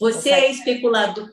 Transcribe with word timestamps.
Você 0.00 0.30
é 0.30 0.48
especulador. 0.48 1.28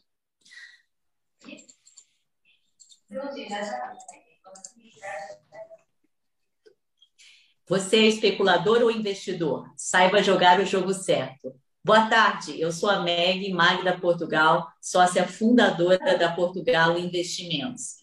Você 7.68 7.98
é 7.98 8.08
especulador 8.08 8.82
ou 8.82 8.90
investidor? 8.90 9.72
Saiba 9.78 10.24
jogar 10.24 10.60
o 10.60 10.66
jogo 10.66 10.96
certo. 10.96 11.56
Boa 11.84 12.10
tarde, 12.10 12.60
eu 12.60 12.72
sou 12.72 12.90
a 12.90 13.02
Meg 13.02 13.54
Magda 13.54 14.00
Portugal, 14.00 14.68
sócia 14.82 15.28
fundadora 15.28 16.18
da 16.18 16.34
Portugal 16.34 16.98
Investimentos. 16.98 17.98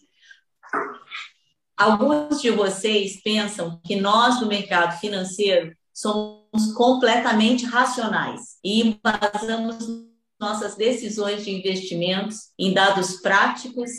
Alguns 1.75 2.41
de 2.41 2.49
vocês 2.51 3.21
pensam 3.21 3.81
que 3.81 3.97
nós 3.97 4.39
do 4.39 4.47
mercado 4.47 4.97
financeiro 5.01 5.75
somos 5.93 6.71
completamente 6.73 7.65
racionais 7.65 8.57
e 8.63 8.81
embasamos 8.81 10.12
nossas 10.43 10.75
decisões 10.75 11.45
de 11.45 11.51
investimentos 11.51 12.51
em 12.59 12.73
dados 12.73 13.21
práticos 13.21 13.89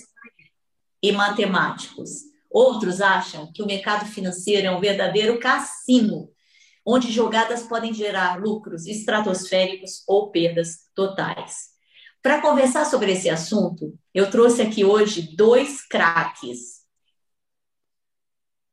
e 1.03 1.11
matemáticos. 1.11 2.11
Outros 2.51 3.01
acham 3.01 3.51
que 3.53 3.63
o 3.63 3.67
mercado 3.67 4.05
financeiro 4.05 4.67
é 4.67 4.71
um 4.71 4.81
verdadeiro 4.81 5.41
cassino, 5.41 6.31
onde 6.85 7.11
jogadas 7.11 7.63
podem 7.63 7.95
gerar 7.95 8.39
lucros 8.39 8.87
estratosféricos 8.87 10.05
ou 10.07 10.31
perdas 10.31 10.81
totais. 10.95 11.73
Para 12.23 12.43
conversar 12.43 12.85
sobre 12.85 13.13
esse 13.13 13.31
assunto, 13.31 13.99
eu 14.13 14.31
trouxe 14.31 14.61
aqui 14.61 14.85
hoje 14.85 15.35
dois 15.35 15.81
craques 15.87 16.85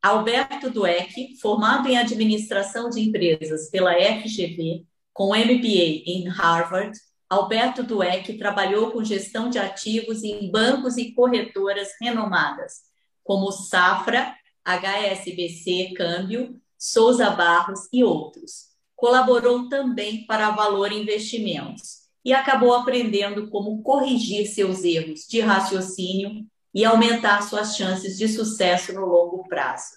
Alberto 0.03 0.69
Dueck, 0.69 1.37
formado 1.39 1.87
em 1.87 1.95
administração 1.95 2.89
de 2.89 2.99
empresas 3.01 3.69
pela 3.69 3.93
FGV, 3.93 4.83
com 5.13 5.35
MBA 5.35 6.03
em 6.07 6.27
Harvard, 6.27 6.97
Alberto 7.31 7.81
Dueck 7.81 8.37
trabalhou 8.37 8.91
com 8.91 9.05
gestão 9.05 9.49
de 9.49 9.57
ativos 9.57 10.21
em 10.21 10.51
bancos 10.51 10.97
e 10.97 11.13
corretoras 11.13 11.87
renomadas, 12.01 12.81
como 13.23 13.53
Safra, 13.53 14.35
HSBC 14.65 15.93
Câmbio, 15.95 16.59
Souza 16.77 17.29
Barros 17.29 17.87
e 17.93 18.03
outros. 18.03 18.71
Colaborou 18.97 19.69
também 19.69 20.25
para 20.25 20.49
Valor 20.49 20.91
Investimentos 20.91 22.01
e 22.25 22.33
acabou 22.33 22.73
aprendendo 22.73 23.49
como 23.49 23.81
corrigir 23.81 24.45
seus 24.47 24.83
erros 24.83 25.21
de 25.21 25.39
raciocínio 25.39 26.45
e 26.73 26.83
aumentar 26.83 27.43
suas 27.43 27.77
chances 27.77 28.17
de 28.17 28.27
sucesso 28.27 28.91
no 28.91 29.05
longo 29.05 29.47
prazo. 29.47 29.93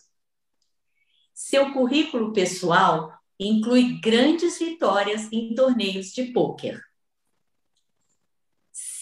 Seu 1.34 1.72
currículo 1.72 2.32
pessoal 2.32 3.12
inclui 3.40 3.98
grandes 4.00 4.56
vitórias 4.56 5.26
em 5.32 5.52
torneios 5.52 6.12
de 6.12 6.26
pôquer. 6.26 6.80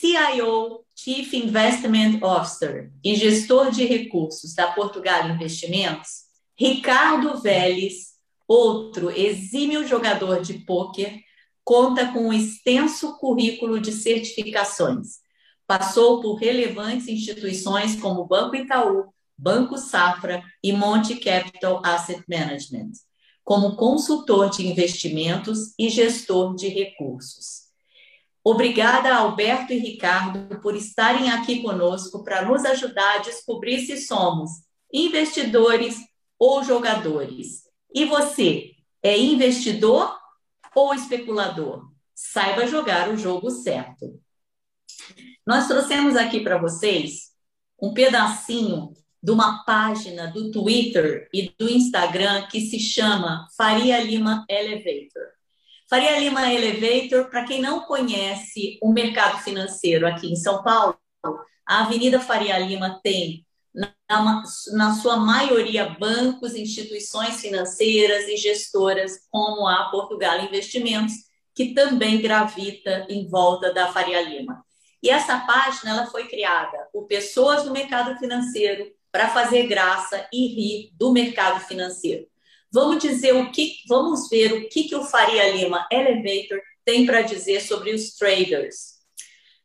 CIO, 0.02 0.84
Chief 0.96 1.32
Investment 1.32 2.20
Officer 2.22 2.90
e 3.04 3.14
gestor 3.14 3.70
de 3.70 3.84
recursos 3.84 4.52
da 4.52 4.72
Portugal 4.72 5.30
Investimentos, 5.30 6.24
Ricardo 6.58 7.40
Vélez, 7.40 8.14
outro 8.48 9.10
exímio 9.10 9.86
jogador 9.86 10.42
de 10.42 10.54
pôquer, 10.54 11.20
conta 11.64 12.12
com 12.12 12.28
um 12.28 12.32
extenso 12.32 13.16
currículo 13.18 13.80
de 13.80 13.92
certificações 13.92 15.22
Passou 15.72 16.20
por 16.20 16.34
relevantes 16.34 17.08
instituições 17.08 17.98
como 17.98 18.26
Banco 18.26 18.54
Itaú, 18.54 19.06
Banco 19.38 19.78
Safra 19.78 20.42
e 20.62 20.70
Monte 20.70 21.16
Capital 21.16 21.80
Asset 21.82 22.22
Management, 22.28 22.92
como 23.42 23.74
consultor 23.74 24.50
de 24.50 24.66
investimentos 24.66 25.72
e 25.78 25.88
gestor 25.88 26.54
de 26.54 26.68
recursos. 26.68 27.61
Obrigada, 28.44 29.14
Alberto 29.14 29.72
e 29.72 29.78
Ricardo, 29.78 30.60
por 30.60 30.74
estarem 30.74 31.30
aqui 31.30 31.62
conosco 31.62 32.24
para 32.24 32.44
nos 32.44 32.64
ajudar 32.64 33.16
a 33.16 33.22
descobrir 33.22 33.80
se 33.86 33.96
somos 33.98 34.50
investidores 34.92 35.96
ou 36.38 36.64
jogadores. 36.64 37.62
E 37.94 38.04
você, 38.04 38.72
é 39.02 39.16
investidor 39.16 40.12
ou 40.74 40.92
especulador? 40.92 41.88
Saiba 42.14 42.66
jogar 42.66 43.08
o 43.10 43.16
jogo 43.16 43.50
certo. 43.50 44.20
Nós 45.46 45.68
trouxemos 45.68 46.16
aqui 46.16 46.40
para 46.40 46.58
vocês 46.58 47.32
um 47.80 47.94
pedacinho 47.94 48.92
de 49.22 49.30
uma 49.30 49.64
página 49.64 50.28
do 50.28 50.50
Twitter 50.50 51.28
e 51.32 51.54
do 51.56 51.68
Instagram 51.68 52.46
que 52.48 52.60
se 52.60 52.80
chama 52.80 53.46
Faria 53.56 54.02
Lima 54.02 54.44
Elevator. 54.48 55.41
Faria 55.92 56.18
Lima 56.18 56.50
Elevator, 56.50 57.28
para 57.28 57.44
quem 57.44 57.60
não 57.60 57.80
conhece 57.80 58.78
o 58.80 58.94
mercado 58.94 59.42
financeiro 59.42 60.06
aqui 60.06 60.32
em 60.32 60.36
São 60.36 60.62
Paulo, 60.62 60.98
a 61.66 61.82
Avenida 61.82 62.18
Faria 62.18 62.58
Lima 62.58 62.98
tem, 63.04 63.46
na, 63.74 64.42
na 64.72 64.94
sua 64.94 65.18
maioria, 65.18 65.94
bancos, 66.00 66.54
instituições 66.54 67.42
financeiras 67.42 68.26
e 68.26 68.38
gestoras, 68.38 69.18
como 69.30 69.68
a 69.68 69.90
Portugal 69.90 70.40
Investimentos, 70.40 71.12
que 71.54 71.74
também 71.74 72.22
gravita 72.22 73.06
em 73.10 73.28
volta 73.28 73.70
da 73.70 73.92
Faria 73.92 74.22
Lima. 74.22 74.64
E 75.02 75.10
essa 75.10 75.40
página 75.40 75.90
ela 75.90 76.06
foi 76.06 76.26
criada 76.26 76.88
por 76.90 77.06
pessoas 77.06 77.64
do 77.64 77.70
mercado 77.70 78.18
financeiro 78.18 78.90
para 79.10 79.28
fazer 79.28 79.66
graça 79.66 80.26
e 80.32 80.46
rir 80.46 80.90
do 80.94 81.12
mercado 81.12 81.60
financeiro. 81.60 82.31
Vamos 82.72 83.02
dizer 83.02 83.34
o 83.34 83.52
que, 83.52 83.76
vamos 83.86 84.28
ver 84.30 84.52
o 84.54 84.68
que, 84.68 84.84
que 84.84 84.96
o 84.96 85.04
Faria 85.04 85.54
Lima 85.54 85.86
Elevator 85.92 86.58
tem 86.84 87.04
para 87.04 87.20
dizer 87.20 87.60
sobre 87.60 87.92
os 87.94 88.14
traders. 88.14 88.94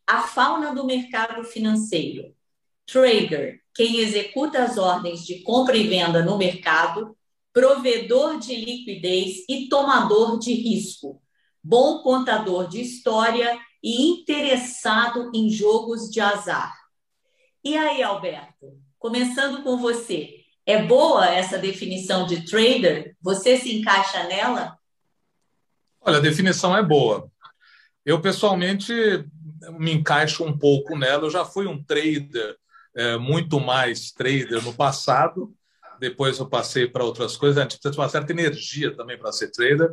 A 0.06 0.24
fauna 0.24 0.76
do 0.76 0.86
mercado 0.86 1.44
financeiro. 1.44 2.36
Trader, 2.86 3.62
quem 3.74 4.00
executa 4.00 4.64
as 4.64 4.78
ordens 4.78 5.26
de 5.26 5.42
compra 5.42 5.78
e 5.78 5.88
venda 5.88 6.24
no 6.24 6.38
mercado, 6.38 7.18
provedor 7.54 8.40
de 8.40 8.56
liquidez 8.56 9.44
e 9.50 9.68
tomador 9.68 10.38
de 10.38 10.54
risco, 10.54 11.22
bom 11.64 12.04
contador 12.04 12.68
de 12.68 12.82
história 12.82 13.58
e 13.82 14.10
interessado 14.10 15.32
em 15.34 15.50
jogos 15.50 16.10
de 16.10 16.20
azar. 16.20 16.74
E 17.64 17.76
aí, 17.78 18.02
Alberto, 18.04 18.80
começando 19.00 19.64
com 19.64 19.78
você, 19.78 20.37
é 20.68 20.84
boa 20.84 21.26
essa 21.26 21.58
definição 21.58 22.28
de 22.28 22.46
trader? 22.46 23.16
Você 23.22 23.56
se 23.56 23.74
encaixa 23.74 24.26
nela? 24.26 24.78
Olha, 26.02 26.18
a 26.18 26.22
definição 26.22 26.76
é 26.76 26.84
boa. 26.84 27.32
Eu, 28.06 28.22
pessoalmente, 28.22 28.94
me 29.80 29.94
encaixo 29.94 30.44
um 30.44 30.58
pouco 30.58 30.98
nela. 30.98 31.26
Eu 31.26 31.30
já 31.30 31.46
fui 31.46 31.68
um 31.68 31.82
trader, 31.82 32.58
é, 32.94 33.18
muito 33.18 33.62
mais 33.62 34.12
trader 34.12 34.62
no 34.62 34.74
passado. 34.74 35.54
Depois 36.02 36.38
eu 36.38 36.50
passei 36.50 36.86
para 36.86 37.06
outras 37.06 37.38
coisas. 37.38 37.58
A 37.58 37.62
gente 37.62 37.78
precisa 37.78 37.92
de 37.92 37.98
uma 37.98 38.10
certa 38.10 38.34
energia 38.34 38.94
também 38.94 39.18
para 39.18 39.32
ser 39.32 39.50
trader. 39.52 39.90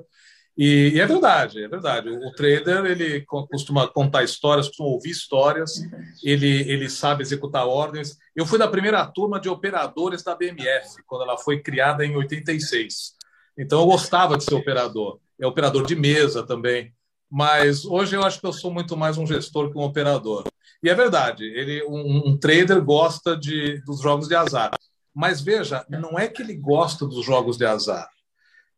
E, 0.57 0.93
e, 0.95 1.01
é 1.01 1.07
verdade, 1.07 1.65
é 1.65 1.69
verdade. 1.69 2.09
O 2.09 2.33
trader 2.33 2.85
ele 2.87 3.23
costuma 3.23 3.89
contar 3.89 4.23
histórias, 4.23 4.69
costuma 4.69 4.89
ouvir 4.89 5.11
histórias, 5.11 5.81
ele, 6.23 6.63
ele 6.71 6.89
sabe 6.89 7.23
executar 7.23 7.67
ordens. 7.67 8.17
Eu 8.37 8.47
fui 8.47 8.59
da 8.59 8.69
primeira 8.69 9.05
turma 9.07 9.41
de 9.41 9.49
operadores 9.49 10.23
da 10.23 10.35
BMF, 10.35 11.03
quando 11.07 11.23
ela 11.23 11.37
foi 11.37 11.61
criada 11.61 12.07
em 12.07 12.17
86. 12.17 13.15
Então 13.59 13.81
eu 13.81 13.87
gostava 13.87 14.37
de 14.37 14.45
ser 14.45 14.55
operador. 14.55 15.19
É 15.41 15.47
operador 15.47 15.85
de 15.85 15.97
mesa 15.97 16.47
também. 16.47 16.93
Mas 17.29 17.85
hoje 17.85 18.15
eu 18.15 18.23
acho 18.23 18.39
que 18.41 18.47
eu 18.47 18.53
sou 18.53 18.73
muito 18.73 18.97
mais 18.97 19.19
um 19.19 19.27
gestor 19.27 19.73
que 19.73 19.79
um 19.79 19.83
operador. 19.83 20.45
E 20.81 20.89
é 20.89 20.95
verdade, 20.95 21.45
ele, 21.45 21.83
um, 21.85 22.29
um 22.29 22.39
trader 22.39 22.81
gosta 22.85 23.37
de, 23.37 23.81
dos 23.85 24.01
jogos 24.01 24.29
de 24.29 24.37
azar. 24.37 24.71
Mas 25.13 25.41
veja, 25.41 25.85
não 25.89 26.17
é 26.19 26.29
que 26.29 26.43
ele 26.43 26.55
gosta 26.55 27.07
dos 27.07 27.25
jogos 27.25 27.57
de 27.57 27.65
azar 27.65 28.09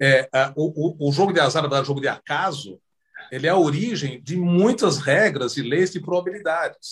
é, 0.01 0.29
o, 0.55 1.09
o, 1.09 1.13
jogo 1.13 1.33
de 1.33 1.41
azar, 1.41 1.65
o 1.65 1.85
jogo 1.85 2.01
de 2.01 2.09
acaso, 2.09 2.79
ele 3.31 3.47
é 3.47 3.51
a 3.51 3.57
origem 3.57 4.21
de 4.23 4.37
muitas 4.37 4.99
regras 4.99 5.57
e 5.57 5.63
leis 5.63 5.93
de 5.93 6.01
probabilidades. 6.01 6.91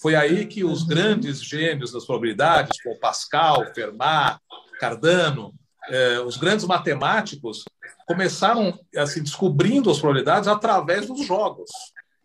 Foi 0.00 0.14
aí 0.14 0.46
que 0.46 0.64
os 0.64 0.82
grandes 0.82 1.42
gênios 1.42 1.92
das 1.92 2.04
probabilidades, 2.04 2.80
como 2.82 2.98
Pascal, 2.98 3.64
Fermat, 3.74 4.38
Cardano, 4.78 5.54
eh, 5.88 6.20
os 6.20 6.36
grandes 6.36 6.66
matemáticos, 6.66 7.64
começaram 8.06 8.78
assim 8.96 9.22
descobrindo 9.22 9.90
as 9.90 9.98
probabilidades 9.98 10.48
através 10.48 11.06
dos 11.06 11.24
jogos. 11.24 11.70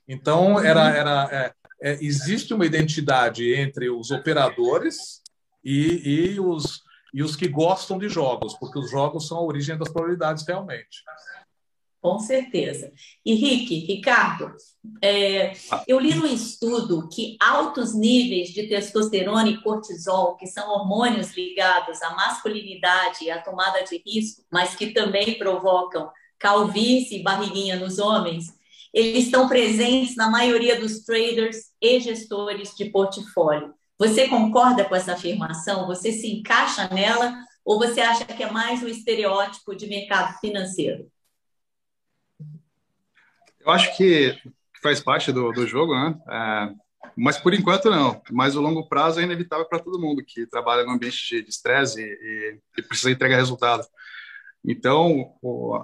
Então 0.07 0.59
era 0.59 0.89
era 0.89 1.29
é, 1.31 1.53
é, 1.81 2.03
existe 2.03 2.53
uma 2.53 2.65
identidade 2.65 3.53
entre 3.53 3.89
os 3.89 4.09
operadores 4.09 5.21
e, 5.63 6.33
e 6.33 6.39
os 6.39 6.81
e 7.13 7.23
os 7.23 7.35
que 7.35 7.47
gostam 7.47 7.97
de 7.97 8.09
jogos, 8.09 8.53
porque 8.55 8.79
os 8.79 8.89
jogos 8.89 9.27
são 9.27 9.37
a 9.37 9.43
origem 9.43 9.77
das 9.77 9.89
probabilidades 9.89 10.45
realmente. 10.45 11.03
Com 11.99 12.19
certeza. 12.19 12.91
E 13.25 13.33
Rick, 13.33 13.85
Ricardo, 13.85 14.53
é, 15.01 15.53
eu 15.87 15.99
li 15.99 16.13
no 16.13 16.27
estudo 16.27 17.09
que 17.09 17.35
altos 17.39 17.93
níveis 17.93 18.49
de 18.49 18.67
testosterona 18.67 19.49
e 19.49 19.61
cortisol, 19.61 20.35
que 20.37 20.47
são 20.47 20.69
hormônios 20.69 21.35
ligados 21.35 22.01
à 22.01 22.11
masculinidade 22.11 23.25
e 23.25 23.31
à 23.31 23.41
tomada 23.41 23.83
de 23.83 24.01
risco, 24.05 24.43
mas 24.51 24.75
que 24.75 24.93
também 24.93 25.37
provocam 25.37 26.09
calvície 26.39 27.19
e 27.19 27.23
barriguinha 27.23 27.77
nos 27.77 27.97
homens, 27.97 28.55
eles 28.93 29.25
estão 29.25 29.47
presentes 29.47 30.15
na 30.15 30.29
maioria 30.29 30.79
dos 30.79 30.99
traders 31.03 31.71
e 31.81 31.99
gestores 31.99 32.75
de 32.75 32.85
portfólio. 32.85 33.73
Você 33.99 34.27
concorda 34.27 34.85
com 34.85 34.95
essa 34.95 35.13
afirmação? 35.13 35.87
Você 35.87 36.11
se 36.11 36.31
encaixa 36.31 36.87
nela 36.93 37.33
ou 37.65 37.79
você 37.79 37.99
acha 37.99 38.25
que 38.25 38.43
é 38.43 38.51
mais 38.51 38.83
um 38.83 38.87
estereótipo 38.87 39.75
de 39.75 39.87
mercado 39.87 40.39
financeiro? 40.39 41.11
Eu 43.59 43.71
acho 43.71 43.97
que 43.97 44.39
faz 44.83 45.01
parte 45.01 45.31
do, 45.31 45.51
do 45.51 45.65
jogo, 45.65 45.95
né? 45.95 46.15
É, 46.29 46.75
mas 47.17 47.39
por 47.39 47.55
enquanto 47.55 47.89
não. 47.89 48.21
Mas 48.29 48.55
o 48.55 48.61
longo 48.61 48.87
prazo 48.87 49.19
é 49.19 49.23
inevitável 49.23 49.65
para 49.65 49.79
todo 49.79 49.99
mundo 49.99 50.23
que 50.23 50.45
trabalha 50.45 50.83
no 50.85 50.91
ambiente 50.91 51.41
de 51.41 51.49
estresse 51.49 51.99
e, 51.99 52.61
e, 52.77 52.81
precisa 52.83 53.09
entregar 53.09 53.37
resultado. 53.37 53.83
Então, 54.63 55.35
o, 55.41 55.83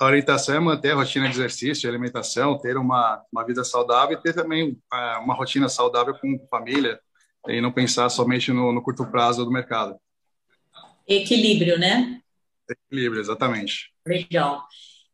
a 0.00 0.04
orientação 0.06 0.54
é 0.54 0.60
manter 0.60 0.92
a 0.92 0.96
rotina 0.96 1.28
de 1.28 1.34
exercício, 1.34 1.82
de 1.82 1.88
alimentação, 1.88 2.58
ter 2.58 2.78
uma, 2.78 3.22
uma 3.30 3.44
vida 3.44 3.62
saudável 3.62 4.18
e 4.18 4.22
ter 4.22 4.32
também 4.32 4.80
é, 4.90 5.18
uma 5.18 5.34
rotina 5.34 5.68
saudável 5.68 6.14
com 6.14 6.46
família 6.50 6.98
e 7.48 7.60
não 7.60 7.72
pensar 7.72 8.08
somente 8.08 8.52
no, 8.52 8.72
no 8.72 8.82
curto 8.82 9.06
prazo 9.06 9.44
do 9.44 9.50
mercado. 9.50 9.96
Equilíbrio, 11.06 11.78
né? 11.78 12.20
Equilíbrio, 12.68 13.20
exatamente. 13.20 13.92
Legal. 14.06 14.64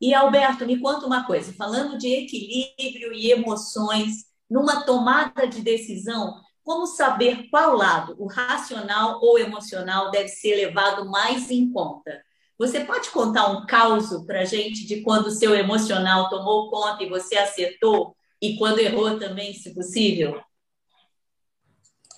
E 0.01 0.15
Alberto, 0.15 0.67
me 0.67 0.79
conta 0.79 1.07
uma 1.07 1.25
coisa, 1.25 1.53
falando 1.53 1.97
de 1.97 2.09
equilíbrio 2.09 3.13
e 3.13 3.31
emoções, 3.31 4.25
numa 4.51 4.85
tomada 4.85 5.47
de 5.47 5.61
decisão, 5.61 6.41
como 6.65 6.87
saber 6.87 7.49
qual 7.51 7.77
lado, 7.77 8.17
o 8.19 8.27
racional 8.27 9.21
ou 9.23 9.39
emocional, 9.39 10.11
deve 10.11 10.29
ser 10.29 10.57
levado 10.57 11.09
mais 11.09 11.51
em 11.51 11.71
conta? 11.73 12.23
Você 12.59 12.85
pode 12.85 13.11
contar 13.11 13.49
um 13.51 13.67
caso 13.67 14.25
para 14.25 14.41
a 14.41 14.45
gente 14.45 14.87
de 14.87 15.03
quando 15.03 15.27
o 15.27 15.31
seu 15.31 15.55
emocional 15.55 16.29
tomou 16.29 16.71
conta 16.71 17.03
e 17.03 17.09
você 17.09 17.37
acertou, 17.37 18.17
e 18.41 18.57
quando 18.57 18.79
errou 18.79 19.19
também, 19.19 19.53
se 19.55 19.75
possível? 19.75 20.41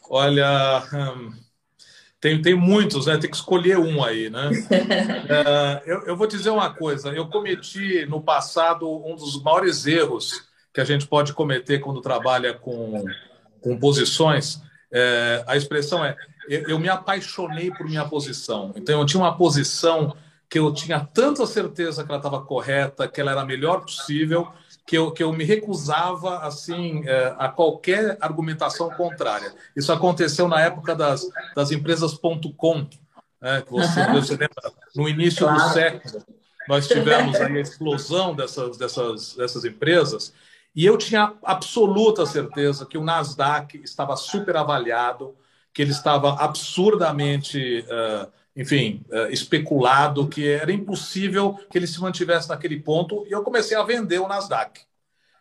Olha, 0.08 0.82
hum, 0.92 1.32
tem, 2.20 2.40
tem 2.40 2.54
muitos, 2.54 3.06
né? 3.06 3.18
Tem 3.18 3.28
que 3.28 3.36
escolher 3.36 3.78
um 3.78 4.02
aí, 4.02 4.30
né? 4.30 4.50
é, 5.28 5.82
eu, 5.84 6.06
eu 6.06 6.16
vou 6.16 6.26
dizer 6.26 6.50
uma 6.50 6.72
coisa. 6.72 7.10
Eu 7.10 7.28
cometi 7.28 8.06
no 8.06 8.22
passado 8.22 8.88
um 9.06 9.14
dos 9.14 9.42
maiores 9.42 9.86
erros 9.86 10.48
que 10.72 10.80
a 10.80 10.84
gente 10.84 11.06
pode 11.06 11.32
cometer 11.32 11.80
quando 11.80 12.00
trabalha 12.00 12.54
com, 12.54 13.04
com 13.60 13.78
posições. 13.78 14.60
É, 14.90 15.44
a 15.46 15.56
expressão 15.56 16.04
é: 16.04 16.16
eu, 16.48 16.68
eu 16.70 16.78
me 16.78 16.88
apaixonei 16.88 17.70
por 17.70 17.86
minha 17.86 18.04
posição. 18.04 18.72
Então, 18.74 19.00
eu 19.00 19.06
tinha 19.06 19.22
uma 19.22 19.36
posição 19.36 20.16
que 20.48 20.58
eu 20.58 20.72
tinha 20.72 21.00
tanta 21.00 21.46
certeza 21.46 22.04
que 22.04 22.10
ela 22.10 22.18
estava 22.18 22.40
correta, 22.40 23.08
que 23.08 23.20
ela 23.20 23.32
era 23.32 23.40
a 23.42 23.46
melhor 23.46 23.80
possível, 23.80 24.50
que 24.86 24.96
eu, 24.96 25.10
que 25.12 25.22
eu 25.22 25.32
me 25.32 25.44
recusava 25.44 26.40
assim 26.40 27.02
é, 27.06 27.34
a 27.38 27.48
qualquer 27.48 28.16
argumentação 28.20 28.90
contrária. 28.90 29.54
Isso 29.75 29.92
aconteceu 29.92 30.46
na 30.46 30.60
época 30.60 30.94
das, 30.94 31.26
das 31.54 31.70
empresas 31.70 32.14
.com, 32.56 32.86
né, 33.40 33.62
que 33.62 33.70
você, 33.70 34.00
uhum. 34.00 34.14
você 34.14 34.32
lembra, 34.32 34.72
no 34.94 35.08
início 35.08 35.46
claro. 35.46 35.62
do 35.62 35.69
século. 35.72 36.25
Nós 36.69 36.86
tivemos 36.86 37.40
a 37.40 37.50
explosão 37.50 38.34
dessas, 38.34 38.76
dessas, 38.76 39.34
dessas 39.34 39.64
empresas 39.64 40.32
e 40.75 40.84
eu 40.84 40.96
tinha 40.98 41.34
absoluta 41.42 42.26
certeza 42.26 42.87
que 42.87 42.98
o 42.98 43.04
Nasdaq 43.04 43.80
estava 43.82 44.16
super 44.16 44.56
avaliado, 44.56 45.34
que 45.72 45.82
ele 45.82 45.92
estava 45.92 46.34
absurdamente... 46.34 47.84
Uh, 47.88 48.44
enfim, 48.56 49.04
uh, 49.10 49.32
especulado 49.32 50.28
que 50.28 50.48
era 50.48 50.72
impossível 50.72 51.58
que 51.70 51.76
ele 51.76 51.86
se 51.86 52.00
mantivesse 52.00 52.48
naquele 52.48 52.78
ponto, 52.80 53.26
e 53.28 53.32
eu 53.32 53.42
comecei 53.42 53.76
a 53.76 53.82
vender 53.82 54.20
o 54.20 54.28
Nasdaq. 54.28 54.80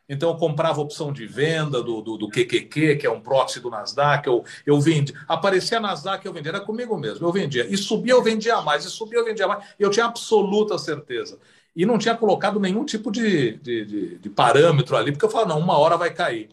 Então, 0.07 0.31
eu 0.31 0.36
comprava 0.36 0.81
opção 0.81 1.13
de 1.13 1.25
venda 1.25 1.81
do, 1.81 2.01
do, 2.01 2.18
do 2.18 2.30
QQQ, 2.30 2.98
que 2.98 3.07
é 3.07 3.10
um 3.10 3.21
proxy 3.21 3.60
do 3.60 3.69
Nasdaq, 3.69 4.27
eu, 4.27 4.44
eu 4.65 4.80
vendia. 4.80 5.15
Aparecia 5.27 5.80
Nasdaq, 5.80 6.25
eu 6.25 6.33
vendia, 6.33 6.51
era 6.51 6.60
comigo 6.60 6.98
mesmo, 6.98 7.25
eu 7.25 7.31
vendia. 7.31 7.65
E 7.65 7.77
subia, 7.77 8.13
eu 8.13 8.21
vendia 8.21 8.62
mais, 8.62 8.83
e 8.83 8.89
subia, 8.89 9.19
eu 9.19 9.25
vendia 9.25 9.48
mais. 9.48 9.63
Eu 9.80 9.89
tinha 9.89 10.06
absoluta 10.06 10.77
certeza. 10.77 11.39
E 11.75 11.86
não 11.86 11.98
tinha 11.98 12.15
colocado 12.15 12.60
nenhum 12.60 12.86
tipo 12.86 13.12
de, 13.12 13.57
de, 13.57 13.86
de, 13.86 14.18
de 14.19 14.30
parâmetro 14.30 14.95
ali, 14.95 15.12
porque 15.12 15.25
eu 15.25 15.30
falava, 15.30 15.50
não, 15.50 15.60
uma 15.60 15.77
hora 15.77 15.98
vai 15.98 16.13
cair. 16.13 16.50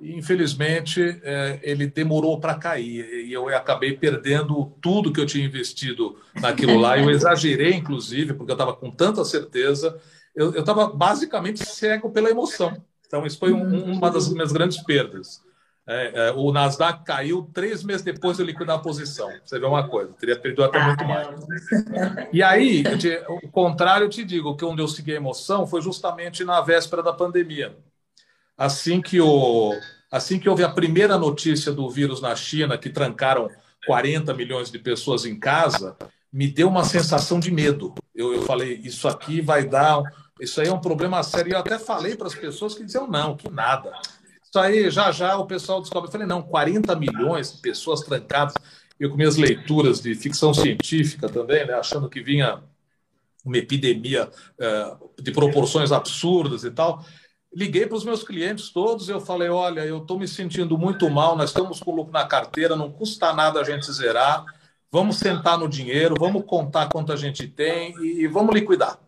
E, 0.00 0.16
infelizmente, 0.16 1.20
é, 1.22 1.58
ele 1.62 1.86
demorou 1.86 2.38
para 2.38 2.54
cair 2.54 3.26
e 3.26 3.32
eu 3.32 3.48
acabei 3.48 3.96
perdendo 3.96 4.72
tudo 4.80 5.12
que 5.12 5.20
eu 5.20 5.26
tinha 5.26 5.44
investido 5.44 6.16
naquilo 6.40 6.78
lá. 6.78 6.98
Eu 6.98 7.10
exagerei, 7.10 7.74
inclusive, 7.74 8.34
porque 8.34 8.52
eu 8.52 8.54
estava 8.54 8.74
com 8.74 8.90
tanta 8.90 9.24
certeza. 9.24 9.98
Eu 10.34 10.50
estava 10.50 10.86
basicamente 10.86 11.64
cego 11.64 12.10
pela 12.10 12.30
emoção. 12.30 12.80
Então, 13.06 13.26
isso 13.26 13.38
foi 13.38 13.52
um, 13.52 13.92
uma 13.92 14.10
das 14.10 14.28
minhas 14.28 14.52
grandes 14.52 14.80
perdas. 14.82 15.42
É, 15.90 16.28
é, 16.28 16.32
o 16.32 16.52
Nasdaq 16.52 17.02
caiu 17.02 17.48
três 17.52 17.82
meses 17.82 18.02
depois 18.02 18.36
de 18.36 18.42
eu 18.42 18.46
liquidar 18.46 18.76
a 18.76 18.80
posição. 18.80 19.30
Você 19.42 19.58
vê 19.58 19.64
uma 19.64 19.88
coisa, 19.88 20.12
teria 20.12 20.38
perdido 20.38 20.62
até 20.62 20.78
muito 20.84 21.04
mais. 21.04 21.28
E 22.30 22.42
aí, 22.42 22.82
te, 22.98 23.20
o 23.26 23.48
contrário, 23.48 24.04
eu 24.04 24.10
te 24.10 24.22
digo, 24.22 24.54
que 24.54 24.66
onde 24.66 24.82
eu 24.82 24.86
segui 24.86 25.12
a 25.12 25.16
emoção 25.16 25.66
foi 25.66 25.80
justamente 25.80 26.44
na 26.44 26.60
véspera 26.60 27.02
da 27.02 27.12
pandemia 27.12 27.74
assim 28.58 29.00
que, 29.00 29.20
o, 29.20 29.72
assim 30.10 30.40
que 30.40 30.48
houve 30.48 30.64
a 30.64 30.68
primeira 30.68 31.16
notícia 31.16 31.72
do 31.72 31.88
vírus 31.88 32.20
na 32.20 32.34
China, 32.34 32.76
que 32.76 32.90
trancaram 32.90 33.48
40 33.86 34.34
milhões 34.34 34.70
de 34.70 34.78
pessoas 34.80 35.24
em 35.24 35.38
casa, 35.38 35.96
me 36.32 36.48
deu 36.48 36.68
uma 36.68 36.84
sensação 36.84 37.38
de 37.38 37.52
medo. 37.52 37.94
Eu, 38.14 38.34
eu 38.34 38.42
falei, 38.42 38.80
isso 38.82 39.06
aqui 39.06 39.40
vai 39.40 39.64
dar. 39.64 40.02
Isso 40.40 40.60
aí 40.60 40.66
é 40.66 40.72
um 40.72 40.80
problema 40.80 41.22
sério. 41.22 41.52
Eu 41.52 41.58
até 41.58 41.78
falei 41.78 42.16
para 42.16 42.26
as 42.26 42.34
pessoas 42.34 42.74
que 42.74 42.84
diziam, 42.84 43.06
não, 43.06 43.36
que 43.36 43.48
nada. 43.48 43.92
Isso 44.44 44.58
aí, 44.58 44.90
já 44.90 45.12
já 45.12 45.36
o 45.36 45.46
pessoal 45.46 45.80
descobre. 45.80 46.08
Eu 46.08 46.12
falei, 46.12 46.26
não, 46.26 46.42
40 46.42 46.96
milhões 46.96 47.52
de 47.52 47.60
pessoas 47.60 48.00
trancadas. 48.00 48.54
Eu 48.98 49.10
com 49.10 49.16
minhas 49.16 49.36
leituras 49.36 50.00
de 50.00 50.14
ficção 50.16 50.52
científica 50.52 51.28
também, 51.28 51.64
né, 51.64 51.74
achando 51.74 52.08
que 52.08 52.20
vinha 52.20 52.60
uma 53.44 53.56
epidemia 53.56 54.28
eh, 54.58 54.96
de 55.22 55.30
proporções 55.30 55.92
absurdas 55.92 56.64
e 56.64 56.70
tal. 56.70 57.04
Liguei 57.54 57.86
para 57.86 57.96
os 57.96 58.04
meus 58.04 58.22
clientes 58.22 58.70
todos, 58.70 59.08
eu 59.08 59.20
falei: 59.20 59.48
olha, 59.48 59.80
eu 59.80 59.98
estou 59.98 60.18
me 60.18 60.28
sentindo 60.28 60.76
muito 60.76 61.08
mal, 61.08 61.36
nós 61.36 61.50
estamos 61.50 61.80
com 61.80 61.94
lucro 61.94 62.12
na 62.12 62.26
carteira, 62.26 62.76
não 62.76 62.92
custa 62.92 63.32
nada 63.32 63.60
a 63.60 63.64
gente 63.64 63.90
zerar, 63.90 64.44
vamos 64.90 65.18
sentar 65.18 65.58
no 65.58 65.68
dinheiro, 65.68 66.14
vamos 66.18 66.44
contar 66.44 66.88
quanto 66.88 67.12
a 67.12 67.16
gente 67.16 67.46
tem 67.48 67.94
e, 68.00 68.22
e 68.22 68.26
vamos 68.26 68.54
liquidar. 68.54 68.98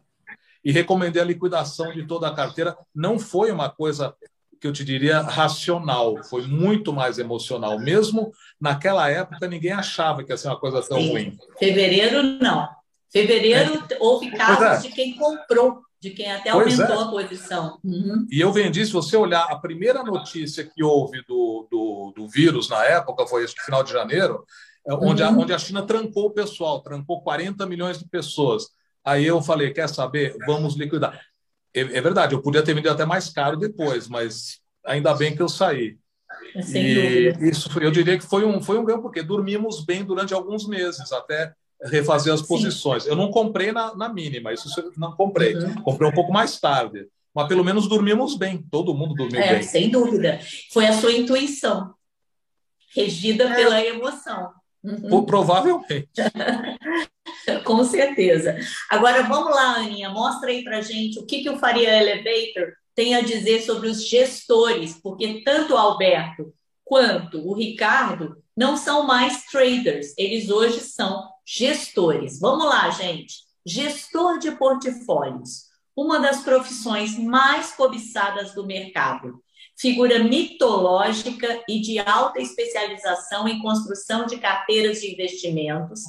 E 0.65 0.73
recomendei 0.73 1.21
a 1.21 1.25
liquidação 1.25 1.93
de 1.93 2.07
toda 2.07 2.29
a 2.29 2.35
carteira. 2.35 2.77
Não 2.95 3.19
foi 3.19 3.51
uma 3.51 3.69
coisa 3.69 4.15
que 4.61 4.67
eu 4.67 4.73
te 4.73 4.85
diria 4.85 5.23
racional, 5.23 6.23
foi 6.25 6.47
muito 6.47 6.93
mais 6.93 7.19
emocional. 7.19 7.79
Mesmo 7.79 8.31
naquela 8.61 9.09
época, 9.09 9.49
ninguém 9.49 9.73
achava 9.73 10.23
que 10.23 10.31
ia 10.31 10.37
ser 10.37 10.49
uma 10.49 10.61
coisa 10.61 10.83
tão 10.83 10.99
Sim. 10.99 11.11
ruim. 11.11 11.39
Fevereiro, 11.59 12.23
não. 12.23 12.69
Fevereiro, 13.11 13.83
é. 13.91 13.97
houve 13.99 14.31
casos 14.31 14.85
é. 14.85 14.89
de 14.89 14.95
quem 14.95 15.17
comprou 15.17 15.83
de 16.01 16.11
quem 16.11 16.33
até 16.33 16.51
pois 16.51 16.81
aumentou 16.81 17.03
é. 17.03 17.05
a 17.05 17.09
posição. 17.09 17.79
Uhum. 17.85 18.27
E 18.31 18.41
eu 18.41 18.51
vendi, 18.53 18.85
se 18.87 18.93
você 18.93 19.17
olhar, 19.17 19.45
a 19.45 19.59
primeira 19.59 20.03
notícia 20.03 20.65
que 20.65 20.83
houve 20.83 21.23
do, 21.29 21.69
do, 21.71 22.13
do 22.17 22.29
vírus 22.29 22.71
na 22.71 22.83
época, 22.85 23.27
foi 23.27 23.45
esse 23.45 23.55
final 23.57 23.83
de 23.83 23.93
janeiro, 23.93 24.45
é, 24.87 24.95
onde, 24.95 25.23
uhum. 25.23 25.29
a, 25.29 25.33
onde 25.33 25.53
a 25.53 25.59
China 25.59 25.83
trancou 25.83 26.27
o 26.27 26.31
pessoal, 26.31 26.81
trancou 26.81 27.23
40 27.23 27.67
milhões 27.67 27.99
de 27.99 28.09
pessoas. 28.09 28.69
Aí 29.05 29.27
eu 29.27 29.43
falei, 29.43 29.73
quer 29.73 29.89
saber? 29.89 30.37
Vamos 30.47 30.75
liquidar. 30.75 31.21
É, 31.75 31.81
é 31.81 32.01
verdade, 32.01 32.35
eu 32.35 32.43
podia 32.43 32.63
ter 32.63 32.73
vendido 32.73 32.95
até 32.95 33.05
mais 33.05 33.29
caro 33.29 33.57
depois, 33.57 34.09
mas 34.09 34.59
ainda 34.85 35.15
bem 35.15 35.37
que 35.37 35.43
eu 35.43 35.49
saí. 35.49 35.99
Sem 36.63 36.83
e 36.83 36.95
dúvida. 37.33 37.51
isso 37.51 37.79
eu 37.79 37.91
diria 37.91 38.19
que 38.19 38.25
foi 38.25 38.45
um, 38.45 38.63
foi 38.63 38.79
um 38.79 38.85
ganho, 38.85 39.03
porque 39.03 39.23
dormimos 39.23 39.85
bem 39.85 40.03
durante 40.03 40.33
alguns 40.33 40.67
meses, 40.67 41.13
até 41.13 41.53
refazer 41.85 42.33
as 42.33 42.43
posições. 42.43 43.05
Sim. 43.05 43.11
Eu 43.11 43.17
não 43.17 43.31
comprei 43.31 43.73
na, 43.73 43.95
na 43.95 44.09
mínima, 44.09 44.53
isso 44.53 44.69
eu 44.79 44.93
não 44.97 45.13
comprei. 45.13 45.55
Uhum. 45.55 45.83
Comprei 45.83 46.09
um 46.09 46.15
pouco 46.15 46.33
mais 46.33 46.59
tarde. 46.61 47.07
Mas 47.35 47.47
pelo 47.47 47.65
menos 47.65 47.89
dormimos 47.89 48.37
bem, 48.37 48.63
todo 48.71 48.95
mundo 48.95 49.15
dormiu 49.15 49.41
é, 49.41 49.55
bem. 49.55 49.63
Sem 49.63 49.89
dúvida. 49.89 50.41
Foi 50.73 50.87
a 50.87 50.93
sua 50.93 51.13
intuição, 51.13 51.95
regida 52.95 53.45
é. 53.45 53.55
pela 53.55 53.85
emoção. 53.85 54.51
Uhum. 54.83 55.25
Provavelmente. 55.25 56.09
Com 57.65 57.85
certeza. 57.85 58.59
Agora 58.89 59.23
vamos 59.23 59.55
lá, 59.55 59.77
Aninha, 59.77 60.11
mostra 60.11 60.51
aí 60.51 60.65
para 60.65 60.81
gente 60.81 61.19
o 61.19 61.27
que, 61.27 61.43
que 61.43 61.51
o 61.51 61.59
Faria 61.59 62.01
Elevator 62.01 62.73
tem 62.95 63.15
a 63.15 63.21
dizer 63.21 63.63
sobre 63.63 63.89
os 63.89 64.07
gestores, 64.09 64.99
porque 65.01 65.43
tanto 65.45 65.75
o 65.75 65.77
Alberto 65.77 66.53
quanto 66.85 67.39
o 67.47 67.55
Ricardo 67.55 68.37
não 68.57 68.77
são 68.77 69.07
mais 69.07 69.45
traders, 69.45 70.13
eles 70.19 70.51
hoje 70.51 70.81
são 70.81 71.23
gestores. 71.53 72.39
Vamos 72.39 72.65
lá, 72.65 72.89
gente. 72.91 73.41
Gestor 73.67 74.39
de 74.39 74.53
portfólios, 74.53 75.65
uma 75.97 76.21
das 76.21 76.43
profissões 76.43 77.19
mais 77.19 77.73
cobiçadas 77.73 78.55
do 78.55 78.65
mercado. 78.65 79.43
Figura 79.77 80.23
mitológica 80.23 81.63
e 81.69 81.81
de 81.81 81.99
alta 81.99 82.41
especialização 82.41 83.49
em 83.49 83.61
construção 83.61 84.27
de 84.27 84.39
carteiras 84.39 85.01
de 85.01 85.13
investimentos, 85.13 86.03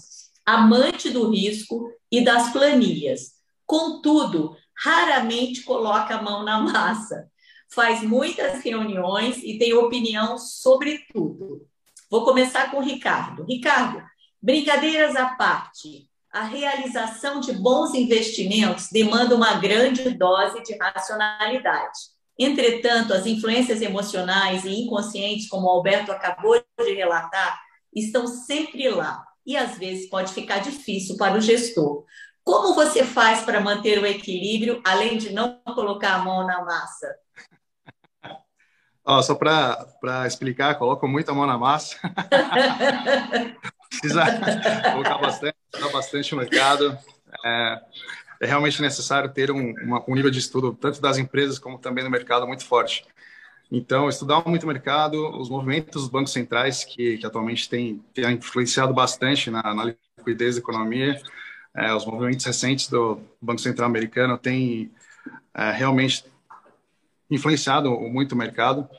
amante 0.45 1.09
do 1.09 1.31
risco 1.31 1.89
e 2.11 2.23
das 2.23 2.51
planilhas. 2.51 3.31
Contudo, 3.65 4.55
raramente 4.77 5.63
coloca 5.63 6.17
a 6.17 6.21
mão 6.21 6.43
na 6.43 6.59
massa, 6.59 7.31
faz 7.73 8.03
muitas 8.03 8.61
reuniões 8.63 9.37
e 9.37 9.57
tem 9.57 9.73
opinião 9.73 10.37
sobre 10.37 10.99
tudo. 11.11 11.65
Vou 12.09 12.25
começar 12.25 12.69
com 12.69 12.77
o 12.77 12.83
Ricardo. 12.83 13.45
Ricardo, 13.45 14.03
brincadeiras 14.41 15.15
à 15.15 15.27
parte, 15.35 16.09
a 16.31 16.43
realização 16.43 17.39
de 17.39 17.53
bons 17.53 17.93
investimentos 17.93 18.87
demanda 18.91 19.35
uma 19.35 19.55
grande 19.55 20.09
dose 20.11 20.63
de 20.63 20.77
racionalidade. 20.77 21.99
Entretanto, 22.39 23.13
as 23.13 23.25
influências 23.25 23.81
emocionais 23.81 24.63
e 24.63 24.73
inconscientes, 24.73 25.49
como 25.49 25.67
o 25.67 25.69
Alberto 25.69 26.11
acabou 26.11 26.59
de 26.79 26.93
relatar, 26.93 27.59
estão 27.93 28.25
sempre 28.25 28.89
lá 28.89 29.23
e 29.45 29.57
às 29.57 29.77
vezes 29.77 30.09
pode 30.09 30.33
ficar 30.33 30.59
difícil 30.59 31.17
para 31.17 31.37
o 31.37 31.41
gestor. 31.41 32.05
Como 32.43 32.73
você 32.73 33.03
faz 33.03 33.43
para 33.43 33.59
manter 33.59 34.01
o 34.01 34.05
equilíbrio, 34.05 34.81
além 34.85 35.17
de 35.17 35.31
não 35.33 35.61
colocar 35.75 36.15
a 36.15 36.19
mão 36.19 36.47
na 36.47 36.63
massa? 36.63 37.15
Oh, 39.05 39.21
só 39.21 39.35
para 39.35 40.25
explicar, 40.25 40.75
coloco 40.75 41.07
muito 41.07 41.29
a 41.29 41.33
mão 41.33 41.45
na 41.45 41.57
massa. 41.57 41.97
Precisa 43.91 44.23
colocar 44.91 45.17
bastante, 45.17 45.55
bastante 45.91 46.35
mercado. 46.35 46.97
É, 47.45 47.81
é, 48.41 48.45
realmente 48.47 48.81
necessário 48.81 49.29
ter 49.29 49.51
um, 49.51 49.73
uma, 49.83 50.03
um 50.07 50.15
nível 50.15 50.31
de 50.31 50.39
estudo, 50.39 50.73
tanto 50.73 50.99
das 50.99 51.19
empresas 51.19 51.59
como 51.59 51.77
também 51.77 52.03
no 52.03 52.09
mercado, 52.09 52.47
muito 52.47 52.65
forte. 52.65 53.05
Então, 53.71 54.09
estudar 54.09 54.43
muito 54.47 54.63
o 54.63 54.67
mercado, 54.67 55.15
os 55.39 55.47
movimentos 55.47 56.01
dos 56.01 56.09
bancos 56.09 56.33
centrais, 56.33 56.83
que, 56.83 57.19
que 57.19 57.25
atualmente 57.25 57.69
têm 57.69 58.03
influenciado 58.33 58.93
bastante 58.93 59.49
na, 59.51 59.61
na 59.61 59.95
liquidez 60.17 60.55
da 60.55 60.61
economia, 60.61 61.21
é, 61.73 61.93
os 61.93 62.05
movimentos 62.05 62.45
recentes 62.45 62.87
do 62.89 63.21
Banco 63.41 63.61
Central 63.61 63.87
americano 63.87 64.37
têm 64.37 64.91
é, 65.53 65.71
realmente 65.71 66.25
influenciado 67.29 67.91
muito 67.91 68.33
o 68.33 68.37
mercado. 68.37 68.89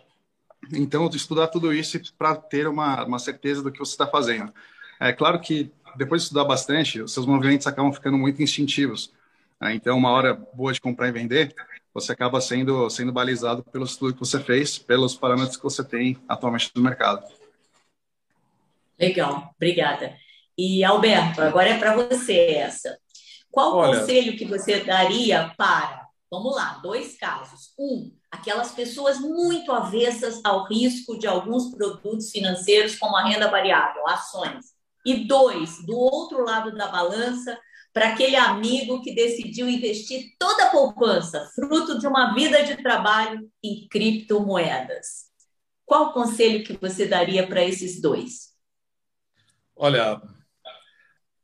Então, 0.73 1.11
estudar 1.13 1.49
tudo 1.49 1.73
isso 1.73 2.01
para 2.17 2.35
ter 2.37 2.67
uma, 2.67 3.05
uma 3.05 3.19
certeza 3.19 3.63
do 3.63 3.71
que 3.71 3.79
você 3.79 3.93
está 3.93 4.07
fazendo. 4.07 4.53
É 5.03 5.13
claro 5.13 5.41
que 5.41 5.69
depois 5.97 6.23
de 6.23 6.27
estudar 6.27 6.45
bastante, 6.45 7.03
os 7.03 7.13
seus 7.13 7.27
movimentos 7.27 7.67
acabam 7.67 7.93
ficando 7.93 8.17
muito 8.17 8.41
instintivos. 8.41 9.13
Né? 9.61 9.75
Então, 9.75 9.99
uma 9.99 10.11
hora 10.11 10.33
boa 10.55 10.73
de 10.73 10.81
comprar 10.81 11.09
e 11.09 11.13
vender, 11.13 11.53
você 11.93 12.13
acaba 12.13 12.41
sendo, 12.41 12.89
sendo 12.89 13.13
balizado 13.13 13.65
pelo 13.65 13.85
estudo 13.85 14.15
que 14.15 14.21
você 14.21 14.39
fez, 14.39 14.79
pelos 14.79 15.17
parâmetros 15.17 15.57
que 15.57 15.63
você 15.65 15.83
tem 15.83 16.17
atualmente 16.29 16.71
no 16.77 16.83
mercado. 16.83 17.27
Legal, 18.97 19.53
obrigada. 19.57 20.17
E 20.57 20.85
Alberto, 20.85 21.43
agora 21.43 21.71
é 21.71 21.79
para 21.79 21.97
você 21.97 22.55
essa. 22.55 22.97
Qual 23.51 23.75
Olha, 23.75 23.99
conselho 23.99 24.37
que 24.37 24.45
você 24.45 24.85
daria 24.85 25.53
para, 25.59 26.07
vamos 26.31 26.55
lá, 26.55 26.79
dois 26.81 27.19
casos. 27.19 27.75
Um, 27.77 28.15
aquelas 28.31 28.71
pessoas 28.71 29.19
muito 29.19 29.73
avessas 29.73 30.41
ao 30.45 30.65
risco 30.69 31.19
de 31.19 31.27
alguns 31.27 31.75
produtos 31.75 32.31
financeiros, 32.31 32.97
como 32.97 33.17
a 33.17 33.25
renda 33.25 33.51
variável, 33.51 34.07
ações. 34.07 34.81
E 35.05 35.27
dois, 35.27 35.85
do 35.85 35.97
outro 35.97 36.45
lado 36.45 36.75
da 36.75 36.89
balança, 36.89 37.59
para 37.93 38.09
aquele 38.09 38.37
amigo 38.37 39.03
que 39.03 39.15
decidiu 39.15 39.69
investir 39.69 40.35
toda 40.39 40.65
a 40.65 40.71
poupança, 40.71 41.51
fruto 41.55 41.99
de 41.99 42.07
uma 42.07 42.35
vida 42.35 42.63
de 42.65 42.77
trabalho, 42.77 43.51
em 43.63 43.87
criptomoedas. 43.89 45.31
Qual 45.85 46.07
o 46.07 46.13
conselho 46.13 46.65
que 46.65 46.79
você 46.81 47.07
daria 47.07 47.47
para 47.47 47.63
esses 47.63 48.01
dois? 48.01 48.53
Olha, 49.77 50.23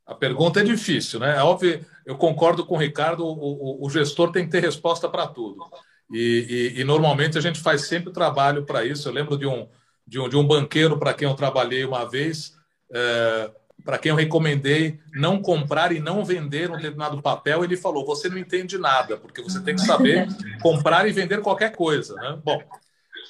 a 0.07 0.15
pergunta 0.15 0.61
é 0.61 0.65
difícil, 0.65 1.21
né? 1.21 1.37
É 1.37 1.43
óbvio, 1.43 1.85
eu 2.07 2.17
concordo 2.17 2.65
com 2.65 2.77
o 2.77 2.79
Ricardo, 2.79 3.27
o, 3.27 3.83
o, 3.83 3.87
o 3.87 3.91
gestor 3.91 4.33
tem 4.33 4.47
que 4.47 4.51
ter 4.51 4.63
resposta 4.63 5.07
para 5.09 5.27
tudo. 5.27 5.69
E, 6.11 6.73
e, 6.77 6.81
e, 6.81 6.85
normalmente 6.85 7.37
a 7.37 7.41
gente 7.43 7.61
faz 7.61 7.87
sempre 7.87 8.11
trabalho 8.11 8.65
para 8.65 8.85
isso. 8.85 9.07
Eu 9.07 9.13
lembro 9.13 9.37
de 9.37 9.47
um, 9.47 9.69
de 10.07 10.19
um, 10.19 10.29
de 10.29 10.37
um 10.37 10.47
banqueiro 10.47 10.99
para 10.99 11.13
quem 11.13 11.29
eu 11.29 11.35
trabalhei 11.35 11.85
uma 11.85 12.09
vez, 12.09 12.58
é, 12.93 13.51
para 13.85 13.99
quem 13.99 14.11
eu 14.11 14.17
recomendei 14.17 15.01
não 15.15 15.41
comprar 15.41 15.93
e 15.93 16.01
não 16.01 16.25
vender 16.25 16.71
um 16.71 16.77
determinado 16.77 17.23
papel, 17.23 17.65
ele 17.65 17.77
falou: 17.77 18.05
você 18.05 18.29
não 18.29 18.39
entende 18.39 18.77
nada, 18.77 19.17
porque 19.17 19.43
você 19.43 19.61
tem 19.61 19.75
que 19.75 19.81
saber 19.81 20.27
comprar 20.61 21.09
e 21.09 21.13
vender 21.13 21.41
qualquer 21.41 21.75
coisa. 21.75 22.15
Né? 22.15 22.39
Bom, 22.45 22.63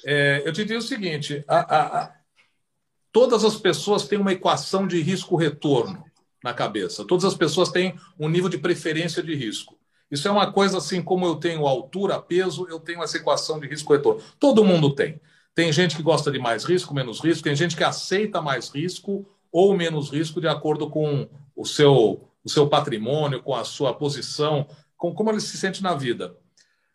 é, 0.05 0.41
eu 0.45 0.51
te 0.51 0.65
digo 0.65 0.79
o 0.79 0.83
seguinte: 0.83 1.43
a, 1.47 1.59
a, 1.59 2.03
a, 2.03 2.13
todas 3.11 3.45
as 3.45 3.55
pessoas 3.55 4.07
têm 4.07 4.19
uma 4.19 4.33
equação 4.33 4.87
de 4.87 5.01
risco-retorno 5.01 6.03
na 6.43 6.53
cabeça. 6.53 7.05
Todas 7.05 7.25
as 7.25 7.35
pessoas 7.35 7.69
têm 7.69 7.95
um 8.19 8.29
nível 8.29 8.49
de 8.49 8.57
preferência 8.57 9.21
de 9.21 9.35
risco. 9.35 9.77
Isso 10.09 10.27
é 10.27 10.31
uma 10.31 10.51
coisa 10.51 10.79
assim, 10.79 11.01
como 11.01 11.25
eu 11.25 11.35
tenho 11.35 11.67
altura, 11.67 12.19
peso, 12.19 12.67
eu 12.67 12.79
tenho 12.79 13.03
essa 13.03 13.17
equação 13.17 13.59
de 13.59 13.67
risco-retorno. 13.67 14.21
Todo 14.39 14.65
mundo 14.65 14.93
tem. 14.95 15.21
Tem 15.53 15.71
gente 15.71 15.95
que 15.95 16.01
gosta 16.01 16.31
de 16.31 16.39
mais 16.39 16.63
risco, 16.63 16.93
menos 16.93 17.19
risco, 17.19 17.43
tem 17.43 17.55
gente 17.55 17.75
que 17.75 17.83
aceita 17.83 18.41
mais 18.41 18.69
risco 18.69 19.25
ou 19.51 19.75
menos 19.75 20.09
risco 20.09 20.39
de 20.39 20.47
acordo 20.47 20.89
com 20.89 21.27
o 21.55 21.65
seu, 21.65 22.29
o 22.43 22.49
seu 22.49 22.67
patrimônio, 22.67 23.41
com 23.41 23.55
a 23.55 23.63
sua 23.63 23.93
posição, 23.93 24.67
com 24.97 25.13
como 25.13 25.31
ele 25.31 25.41
se 25.41 25.57
sente 25.57 25.81
na 25.81 25.95
vida. 25.95 26.35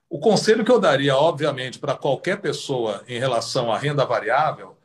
O 0.08 0.18
conselho 0.18 0.64
que 0.64 0.70
eu 0.70 0.78
daria, 0.78 1.16
obviamente, 1.16 1.78
para 1.78 1.96
qualquer 1.96 2.40
pessoa 2.40 3.02
em 3.08 3.18
relação 3.18 3.73
à 3.73 3.78
renda 3.78 4.04
variável 4.04 4.76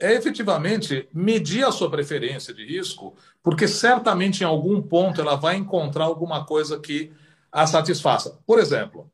é 0.00 0.14
efetivamente 0.14 1.06
medir 1.12 1.64
a 1.64 1.70
sua 1.70 1.90
preferência 1.90 2.54
de 2.54 2.64
risco, 2.64 3.14
porque 3.42 3.68
certamente 3.68 4.40
em 4.40 4.46
algum 4.46 4.80
ponto 4.80 5.20
ela 5.20 5.36
vai 5.36 5.56
encontrar 5.56 6.04
alguma 6.04 6.46
coisa 6.46 6.80
que 6.80 7.12
a 7.52 7.66
satisfaça. 7.66 8.38
Por 8.46 8.58
exemplo, 8.58 9.10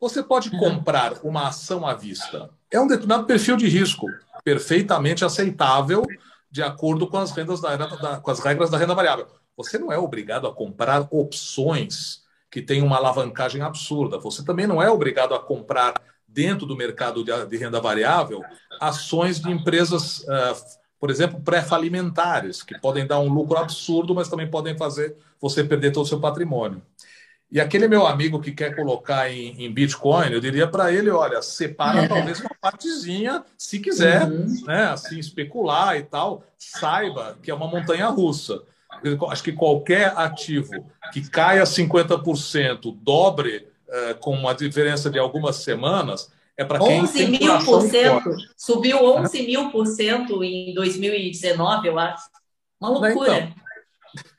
você 0.00 0.22
pode 0.22 0.50
uhum. 0.50 0.58
comprar 0.58 1.20
uma 1.22 1.48
ação 1.48 1.86
à 1.86 1.94
vista. 1.94 2.50
É 2.70 2.80
um 2.80 2.88
determinado 2.88 3.26
perfil 3.26 3.56
de 3.56 3.68
risco 3.68 4.06
perfeitamente 4.42 5.24
aceitável 5.24 6.04
de 6.54 6.62
acordo 6.62 7.08
com 7.08 7.18
as, 7.18 7.32
rendas 7.32 7.60
da, 7.60 7.74
da, 7.74 8.20
com 8.20 8.30
as 8.30 8.38
regras 8.38 8.70
da 8.70 8.78
renda 8.78 8.94
variável. 8.94 9.26
Você 9.56 9.76
não 9.76 9.90
é 9.90 9.98
obrigado 9.98 10.46
a 10.46 10.54
comprar 10.54 11.08
opções 11.10 12.22
que 12.48 12.62
têm 12.62 12.80
uma 12.80 12.96
alavancagem 12.96 13.60
absurda. 13.60 14.20
Você 14.20 14.44
também 14.44 14.64
não 14.64 14.80
é 14.80 14.88
obrigado 14.88 15.34
a 15.34 15.40
comprar 15.40 15.94
dentro 16.28 16.64
do 16.64 16.76
mercado 16.76 17.24
de, 17.24 17.32
de 17.46 17.56
renda 17.56 17.80
variável 17.80 18.40
ações 18.80 19.40
de 19.40 19.50
empresas, 19.50 20.20
uh, 20.20 20.78
por 21.00 21.10
exemplo, 21.10 21.40
pré-falimentares, 21.40 22.62
que 22.62 22.78
podem 22.78 23.04
dar 23.04 23.18
um 23.18 23.28
lucro 23.28 23.58
absurdo, 23.58 24.14
mas 24.14 24.28
também 24.28 24.48
podem 24.48 24.78
fazer 24.78 25.16
você 25.40 25.64
perder 25.64 25.90
todo 25.90 26.04
o 26.04 26.08
seu 26.08 26.20
patrimônio. 26.20 26.80
E 27.54 27.60
aquele 27.60 27.86
meu 27.86 28.04
amigo 28.04 28.40
que 28.40 28.50
quer 28.50 28.74
colocar 28.74 29.30
em, 29.30 29.64
em 29.64 29.72
Bitcoin, 29.72 30.32
eu 30.32 30.40
diria 30.40 30.66
para 30.66 30.92
ele: 30.92 31.08
olha, 31.08 31.40
separa 31.40 32.02
é. 32.02 32.08
talvez 32.08 32.40
uma 32.40 32.50
partezinha, 32.60 33.44
se 33.56 33.78
quiser, 33.78 34.24
uhum. 34.24 34.64
né, 34.66 34.86
assim, 34.86 35.20
especular 35.20 35.96
e 35.96 36.02
tal, 36.02 36.42
saiba 36.58 37.38
que 37.40 37.52
é 37.52 37.54
uma 37.54 37.68
montanha 37.68 38.08
russa. 38.08 38.60
Acho 39.30 39.44
que 39.44 39.52
qualquer 39.52 40.12
ativo 40.16 40.84
que 41.12 41.30
caia 41.30 41.62
50%, 41.62 42.96
dobre 43.00 43.68
é, 43.88 44.14
com 44.14 44.32
uma 44.32 44.52
diferença 44.52 45.08
de 45.08 45.20
algumas 45.20 45.56
semanas, 45.56 46.32
é 46.56 46.64
para 46.64 46.80
quem 46.80 47.02
11 47.02 47.26
mil 47.28 47.64
por 47.64 47.82
cento, 47.82 48.30
subiu 48.56 49.04
11 49.16 49.46
mil 49.46 49.70
por 49.70 49.86
cento 49.86 50.42
em 50.42 50.74
2019, 50.74 51.86
eu 51.86 52.00
acho. 52.00 52.24
Uma 52.80 52.90
loucura. 52.90 53.38
Então, 53.38 53.54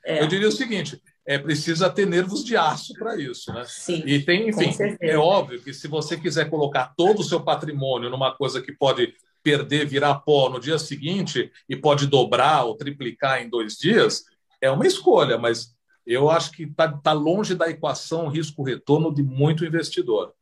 é. 0.04 0.22
Eu 0.22 0.26
diria 0.26 0.48
o 0.48 0.52
seguinte: 0.52 1.00
é 1.26 1.38
precisa 1.38 1.90
ter 1.90 2.06
nervos 2.06 2.44
de 2.44 2.56
aço 2.56 2.94
para 2.94 3.16
isso, 3.20 3.52
né? 3.52 3.64
Sim. 3.66 4.02
E 4.06 4.20
tem, 4.22 4.48
enfim, 4.48 4.70
é 5.00 5.16
óbvio 5.16 5.60
que 5.60 5.74
se 5.74 5.88
você 5.88 6.16
quiser 6.16 6.48
colocar 6.48 6.94
todo 6.96 7.18
o 7.18 7.24
seu 7.24 7.40
patrimônio 7.40 8.08
numa 8.08 8.32
coisa 8.32 8.62
que 8.62 8.72
pode 8.72 9.12
perder, 9.42 9.86
virar 9.86 10.16
pó 10.16 10.48
no 10.48 10.60
dia 10.60 10.78
seguinte 10.78 11.50
e 11.68 11.76
pode 11.76 12.06
dobrar 12.06 12.64
ou 12.64 12.76
triplicar 12.76 13.42
em 13.42 13.48
dois 13.48 13.74
dias, 13.74 14.24
é 14.60 14.70
uma 14.70 14.86
escolha, 14.86 15.36
mas 15.36 15.74
eu 16.06 16.30
acho 16.30 16.52
que 16.52 16.62
está 16.62 16.90
tá 16.92 17.12
longe 17.12 17.54
da 17.54 17.68
equação 17.68 18.28
risco-retorno 18.28 19.12
de 19.12 19.22
muito 19.22 19.64
investidor. 19.64 20.32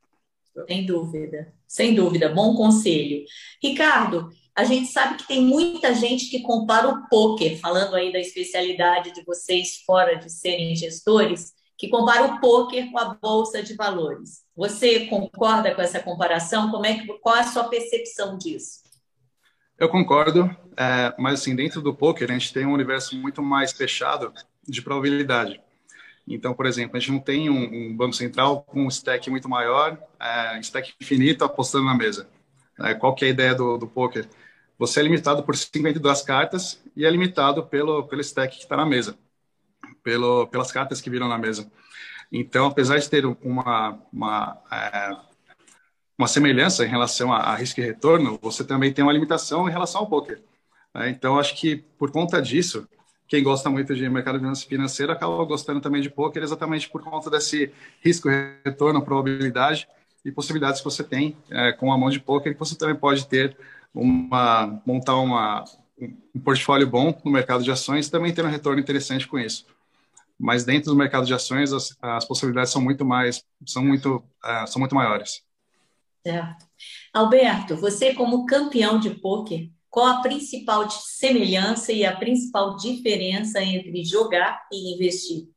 Sem 0.69 0.87
dúvida, 0.87 1.53
sem 1.67 1.95
dúvida. 1.95 2.29
Bom 2.29 2.55
conselho. 2.55 3.25
Ricardo, 3.62 4.29
a 4.56 4.62
gente 4.62 4.87
sabe 4.92 5.16
que 5.16 5.26
tem 5.26 5.42
muita 5.42 5.92
gente 5.92 6.26
que 6.30 6.40
compara 6.40 6.88
o 6.88 7.08
poker, 7.08 7.58
falando 7.58 7.96
aí 7.96 8.12
da 8.12 8.20
especialidade 8.20 9.12
de 9.12 9.25
vocês 9.25 9.82
fora 9.84 10.14
de 10.14 10.30
serem 10.30 10.76
gestores, 10.76 11.52
que 11.76 11.88
compara 11.88 12.25
o 12.25 12.40
poker 12.40 12.90
com 12.92 12.99
a 12.99 13.14
bolsa 13.14 13.62
de 13.62 13.75
valores. 13.75 14.44
Você 14.56 15.06
concorda 15.06 15.75
com 15.75 15.82
essa 15.82 15.99
comparação? 15.99 16.70
Como 16.70 16.87
é 16.87 16.99
que, 16.99 17.06
qual 17.18 17.37
é 17.37 17.40
a 17.40 17.46
sua 17.46 17.64
percepção 17.64 18.38
disso? 18.38 18.84
Eu 19.76 19.88
concordo, 19.88 20.49
é, 20.76 21.12
mas 21.18 21.40
assim 21.40 21.56
dentro 21.56 21.82
do 21.82 21.92
poker 21.92 22.30
a 22.30 22.34
gente 22.34 22.52
tem 22.52 22.64
um 22.64 22.73
universo 22.73 23.16
muito 23.16 23.42
mais 23.42 23.73
fechado 23.73 24.32
de 24.62 24.80
probabilidade. 24.80 25.61
Então, 26.26 26.54
por 26.54 26.64
exemplo, 26.64 26.96
a 26.96 27.00
gente 27.00 27.11
não 27.11 27.18
tem 27.18 27.50
um, 27.50 27.88
um 27.90 27.96
banco 27.96 28.14
central 28.14 28.62
com 28.62 28.84
um 28.84 28.88
stack 28.88 29.28
muito 29.28 29.49
maior, 29.49 29.99
é, 30.18 30.61
stack 30.61 30.94
infinito 31.00 31.44
apostando 31.44 31.84
na 31.87 31.94
mesa. 31.94 32.28
É, 32.81 32.95
qual 32.95 33.14
que 33.14 33.25
é 33.25 33.28
a 33.28 33.31
ideia 33.31 33.54
do, 33.54 33.78
do 33.78 33.87
poker? 33.87 34.28
Você 34.78 35.00
é 35.00 35.02
limitado 35.02 35.43
por 35.43 35.57
52 35.57 36.23
cartas 36.23 36.83
e 36.97 37.04
é 37.04 37.11
limitado 37.11 37.64
pelo, 37.64 38.04
pelo 38.04 38.21
stack 38.21 38.57
que 38.57 38.62
está 38.64 38.76
na 38.76 38.85
mesa, 38.85 39.16
pelo, 40.02 40.47
pelas 40.49 40.73
cartas 40.73 41.00
que 41.00 41.09
viram 41.09 41.28
na 41.28 41.38
mesa. 41.38 41.71
Então, 42.33 42.66
apesar 42.66 42.99
de 42.99 43.09
ter 43.09 43.25
uma, 43.25 43.99
uma, 44.12 44.59
é, 44.71 45.16
uma 46.19 46.26
semelhança 46.26 46.85
em 46.85 46.88
relação 46.88 47.33
a, 47.33 47.38
a, 47.38 47.54
risco 47.54 47.81
e 47.81 47.85
retorno, 47.85 48.38
você 48.43 48.64
também 48.64 48.93
tem 48.93 49.04
uma 49.04 49.12
limitação 49.12 49.69
em 49.69 49.73
relação 49.73 50.00
ao 50.00 50.09
poker. 50.09 50.43
Né? 50.93 51.11
Então, 51.11 51.38
acho 51.38 51.54
que 51.54 51.76
por 51.97 52.11
conta 52.11 52.43
disso, 52.43 52.88
quem 53.28 53.43
gosta 53.43 53.71
muito 53.71 53.95
de 53.95 54.09
mercado 54.09 54.40
financeiro 54.57 55.12
acaba 55.12 55.45
gostando 55.45 55.81
também 55.81 56.02
de 56.02 56.11
poker 56.11 56.43
exatamente 56.43 56.90
por 56.90 57.02
conta 57.02 57.31
desse 57.31 57.73
risco, 58.02 58.28
retorno, 58.64 59.04
probabilidade 59.04 59.87
e 60.25 60.33
possibilidades 60.33 60.81
que 60.81 60.85
você 60.85 61.04
tem 61.04 61.37
é, 61.50 61.73
com 61.73 61.93
a 61.93 61.99
mão 61.99 62.11
de 62.11 62.21
poker 62.21 62.52
que 62.52 62.59
você 62.59 62.76
também 62.76 62.97
pode 62.97 63.26
ter 63.26 63.57
uma 63.95 64.81
montar 64.85 65.16
uma, 65.16 65.64
um 66.35 66.40
portfólio 66.40 66.88
bom 66.88 67.16
no 67.25 67.31
mercado 67.31 67.62
de 67.62 67.71
ações 67.71 68.09
também 68.09 68.33
ter 68.33 68.45
um 68.45 68.50
retorno 68.50 68.81
interessante 68.81 69.28
com 69.28 69.38
isso. 69.38 69.66
Mas 70.38 70.64
dentro 70.64 70.90
do 70.90 70.97
mercado 70.97 71.26
de 71.26 71.35
ações 71.35 71.73
as, 71.73 71.97
as 72.00 72.25
possibilidades 72.25 72.73
são 72.73 72.83
muito 72.83 73.04
mais 73.04 73.45
são 73.66 73.85
muito 73.85 74.16
uh, 74.16 74.66
são 74.66 74.81
muito 74.81 74.95
maiores. 74.95 75.43
Certo. 76.26 76.66
Alberto, 77.12 77.76
você 77.76 78.14
como 78.14 78.47
campeão 78.47 78.99
de 78.99 79.11
poker 79.11 79.71
qual 79.95 80.07
a 80.07 80.23
principal 80.23 80.90
semelhança 80.90 81.93
e 81.93 82.04
a 82.04 82.16
principal 82.16 82.76
diferença 82.76 83.62
entre 83.62 84.04
jogar 84.04 84.66
e 84.73 84.93
investir? 84.93 85.53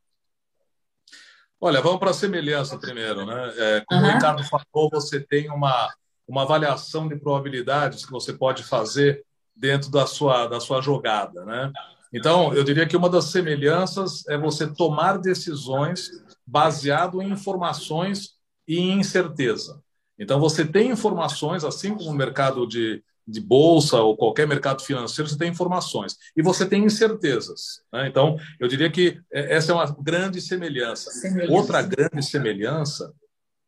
Olha, 1.59 1.81
vamos 1.81 1.99
para 1.99 2.11
a 2.11 2.13
semelhança 2.13 2.77
primeiro, 2.77 3.25
né? 3.25 3.53
É, 3.57 3.83
como 3.87 4.01
uhum. 4.01 4.09
o 4.09 4.13
Ricardo 4.13 4.43
falou, 4.43 4.89
você 4.91 5.19
tem 5.19 5.49
uma, 5.49 5.91
uma 6.27 6.43
avaliação 6.43 7.07
de 7.07 7.15
probabilidades 7.15 8.05
que 8.05 8.11
você 8.11 8.31
pode 8.31 8.63
fazer 8.63 9.23
dentro 9.55 9.89
da 9.89 10.05
sua, 10.05 10.47
da 10.47 10.59
sua 10.59 10.81
jogada, 10.81 11.43
né? 11.45 11.71
Então, 12.13 12.53
eu 12.53 12.63
diria 12.63 12.87
que 12.87 12.95
uma 12.95 13.09
das 13.09 13.25
semelhanças 13.25 14.25
é 14.27 14.37
você 14.37 14.67
tomar 14.67 15.17
decisões 15.17 16.09
baseado 16.45 17.21
em 17.21 17.31
informações 17.31 18.37
e 18.67 18.79
em 18.79 18.99
incerteza. 18.99 19.81
Então, 20.17 20.39
você 20.39 20.65
tem 20.65 20.91
informações, 20.91 21.63
assim 21.63 21.95
como 21.95 22.11
no 22.11 22.17
mercado 22.17 22.65
de, 22.67 23.03
de 23.27 23.41
bolsa 23.41 24.01
ou 24.01 24.15
qualquer 24.15 24.47
mercado 24.47 24.81
financeiro, 24.81 25.29
você 25.29 25.37
tem 25.37 25.49
informações 25.49 26.15
e 26.35 26.41
você 26.41 26.65
tem 26.65 26.85
incertezas. 26.85 27.81
Né? 27.91 28.07
Então, 28.07 28.37
eu 28.59 28.67
diria 28.67 28.89
que 28.89 29.19
é, 29.31 29.55
essa 29.55 29.71
é 29.71 29.75
uma 29.75 29.85
grande 30.01 30.39
semelhança. 30.39 31.11
semelhança. 31.11 31.53
Outra 31.53 31.81
grande 31.81 32.23
semelhança 32.23 33.13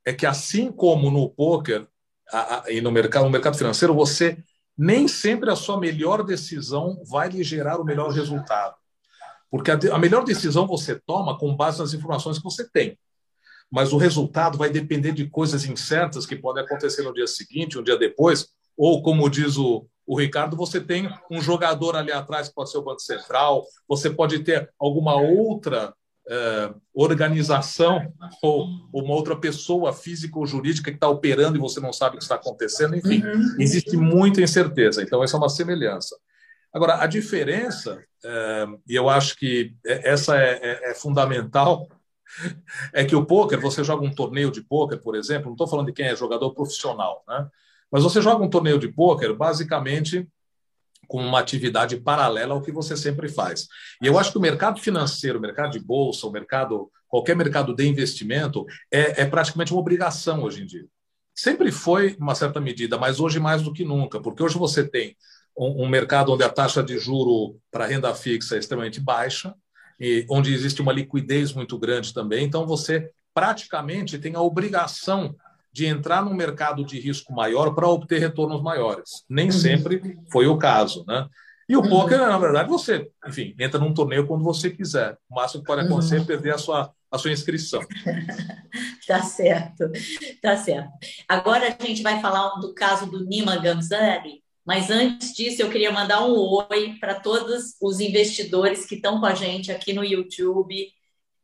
é 0.06 0.14
que, 0.14 0.26
assim 0.26 0.72
como 0.72 1.12
no 1.12 1.30
poker 1.30 1.86
a, 2.32 2.64
a, 2.64 2.72
e 2.72 2.80
no 2.80 2.92
mercado, 2.92 3.26
no 3.26 3.30
mercado 3.30 3.58
financeiro, 3.58 3.94
você 3.94 4.38
nem 4.78 5.08
sempre 5.08 5.52
a 5.52 5.56
sua 5.56 5.78
melhor 5.78 6.24
decisão 6.24 7.04
vai 7.04 7.28
lhe 7.28 7.44
gerar 7.44 7.82
o 7.82 7.84
melhor 7.84 8.12
resultado. 8.12 8.76
Porque 9.52 9.72
a, 9.72 9.80
a 9.92 10.00
melhor 10.00 10.24
decisão 10.24 10.66
você 10.66 10.96
toma 10.96 11.38
com 11.38 11.56
base 11.56 11.80
nas 11.80 11.94
informações 11.94 12.38
que 12.38 12.44
você 12.44 12.70
tem 12.70 12.98
mas 13.72 13.94
o 13.94 13.98
resultado 13.98 14.58
vai 14.58 14.70
depender 14.70 15.12
de 15.12 15.30
coisas 15.30 15.66
incertas 15.66 16.26
que 16.26 16.36
podem 16.36 16.64
acontecer 16.64 17.04
no 17.04 17.14
dia 17.14 17.28
seguinte, 17.28 17.78
um 17.78 17.84
dia 17.84 17.98
depois, 17.98 18.48
ou 18.80 19.04
como 19.04 19.30
diz 19.30 19.58
o, 19.58 19.86
o 20.08 20.18
Ricardo, 20.18 20.56
você 20.56 20.80
tem 20.80 21.14
um 21.30 21.42
jogador 21.42 21.98
ali 21.98 22.14
atrás 22.14 22.48
que 22.48 22.56
pode 22.56 22.72
ser 22.72 22.78
o 22.78 22.82
Banco 22.82 23.02
Central, 23.02 23.66
você 23.86 24.10
pode 24.10 24.40
ter 24.40 24.72
alguma 24.80 25.16
outra 25.16 25.94
eh, 26.30 26.74
organização 26.94 28.14
ou 28.42 28.68
uma 28.94 29.14
outra 29.14 29.36
pessoa 29.36 29.92
física 29.92 30.40
ou 30.40 30.46
jurídica 30.46 30.92
que 30.92 30.96
está 30.96 31.10
operando 31.10 31.58
e 31.58 31.60
você 31.60 31.82
não 31.82 31.92
sabe 31.92 32.16
o 32.16 32.20
que 32.20 32.24
está 32.24 32.36
acontecendo. 32.36 32.96
Enfim, 32.96 33.22
uhum. 33.22 33.56
existe 33.60 33.98
muita 33.98 34.42
incerteza. 34.42 35.04
Então, 35.04 35.22
essa 35.22 35.36
é 35.36 35.40
uma 35.40 35.50
semelhança. 35.50 36.16
Agora, 36.72 37.04
a 37.04 37.06
diferença, 37.06 38.02
eh, 38.24 38.66
e 38.88 38.96
eu 38.96 39.10
acho 39.10 39.36
que 39.36 39.76
essa 39.84 40.38
é, 40.38 40.54
é, 40.62 40.92
é 40.92 40.94
fundamental, 40.96 41.86
é 42.94 43.04
que 43.04 43.16
o 43.16 43.26
poker, 43.26 43.60
você 43.60 43.84
joga 43.84 44.06
um 44.06 44.16
torneio 44.16 44.50
de 44.50 44.62
poker, 44.62 45.02
por 45.02 45.16
exemplo, 45.16 45.48
não 45.48 45.54
estou 45.54 45.68
falando 45.68 45.88
de 45.88 45.94
quem 45.94 46.06
é 46.06 46.16
jogador 46.16 46.54
profissional, 46.54 47.26
né? 47.28 47.46
Mas 47.92 48.04
você 48.04 48.22
joga 48.22 48.44
um 48.44 48.50
torneio 48.50 48.80
de 48.80 48.88
pôquer 48.88 49.34
basicamente 49.34 50.28
com 51.08 51.26
uma 51.26 51.40
atividade 51.40 51.98
paralela 51.98 52.54
ao 52.54 52.62
que 52.62 52.72
você 52.72 52.96
sempre 52.96 53.28
faz. 53.28 53.68
E 54.02 54.06
eu 54.06 54.18
acho 54.18 54.32
que 54.32 54.38
o 54.38 54.42
mercado 54.42 54.80
financeiro, 54.80 55.40
o 55.40 55.42
mercado 55.42 55.72
de 55.72 55.80
bolsa, 55.80 56.28
o 56.28 56.32
mercado, 56.32 56.92
qualquer 57.08 57.36
mercado 57.36 57.74
de 57.74 57.88
investimento, 57.88 58.66
é, 58.92 59.24
é 59.24 59.26
praticamente 59.26 59.74
uma 59.74 59.82
obrigação 59.82 60.44
hoje 60.44 60.62
em 60.62 60.66
dia. 60.68 60.86
Sempre 61.34 61.72
foi 61.72 62.16
uma 62.20 62.36
certa 62.36 62.62
medida, 62.62 62.98
mas 62.98 63.20
hoje 63.20 63.40
mais 63.40 63.64
do 63.64 63.74
que 63.74 63.84
nunca, 63.84 64.22
porque 64.22 64.44
hoje 64.44 64.58
você 64.58 64.88
tem 64.88 65.18
um, 65.58 65.86
um 65.86 65.90
mercado 65.90 66.32
onde 66.32 66.44
a 66.44 66.50
taxa 66.50 66.84
de 66.84 67.00
juro 67.00 67.58
para 67.72 67.88
renda 67.88 68.14
fixa 68.14 68.56
é 68.56 68.60
extremamente 68.60 69.00
baixa, 69.00 69.56
e 70.00 70.26
onde 70.30 70.54
existe 70.54 70.82
uma 70.82 70.94
liquidez 70.94 71.52
muito 71.54 71.78
grande 71.78 72.14
também. 72.14 72.46
Então, 72.46 72.66
você 72.66 73.12
praticamente 73.34 74.18
tem 74.18 74.36
a 74.36 74.42
obrigação 74.42 75.36
de 75.72 75.86
entrar 75.86 76.24
num 76.24 76.34
mercado 76.34 76.84
de 76.84 77.00
risco 77.00 77.34
maior 77.34 77.74
para 77.74 77.88
obter 77.88 78.20
retornos 78.20 78.62
maiores. 78.62 79.24
Nem 79.30 79.48
uhum. 79.48 79.52
sempre 79.52 80.18
foi 80.32 80.48
o 80.48 80.58
caso, 80.58 81.06
né? 81.08 81.28
E 81.68 81.76
o 81.76 81.82
uhum. 81.82 81.90
poker, 81.90 82.18
na 82.18 82.38
verdade, 82.40 82.68
você, 82.68 83.12
enfim, 83.28 83.56
entra 83.60 83.80
num 83.80 83.94
torneio 83.94 84.26
quando 84.26 84.44
você 84.44 84.72
quiser. 84.72 85.16
O 85.30 85.36
máximo 85.36 85.62
que 85.62 85.68
pode 85.68 85.86
acontecer 85.86 86.16
é 86.16 86.20
uhum. 86.20 86.26
perder 86.26 86.56
a 86.56 86.58
sua, 86.58 86.92
a 87.12 87.18
sua 87.20 87.32
inscrição. 87.32 87.82
tá 89.08 89.22
certo, 89.22 89.84
tá 90.42 90.58
certo. 90.58 90.90
Agora 91.28 91.68
a 91.68 91.86
gente 91.86 92.02
vai 92.02 92.20
falar 92.20 92.50
do 92.60 92.74
caso 92.74 93.06
do 93.06 93.24
Nima 93.24 93.56
Gamzani, 93.58 94.42
mas 94.66 94.90
antes 94.90 95.34
disso 95.34 95.62
eu 95.62 95.70
queria 95.70 95.92
mandar 95.92 96.26
um 96.26 96.34
oi 96.34 96.98
para 97.00 97.20
todos 97.20 97.76
os 97.80 98.00
investidores 98.00 98.88
que 98.88 98.96
estão 98.96 99.20
com 99.20 99.28
a 99.28 99.36
gente 99.36 99.72
aqui 99.72 99.94
no 99.94 100.04
YouTube 100.04 100.76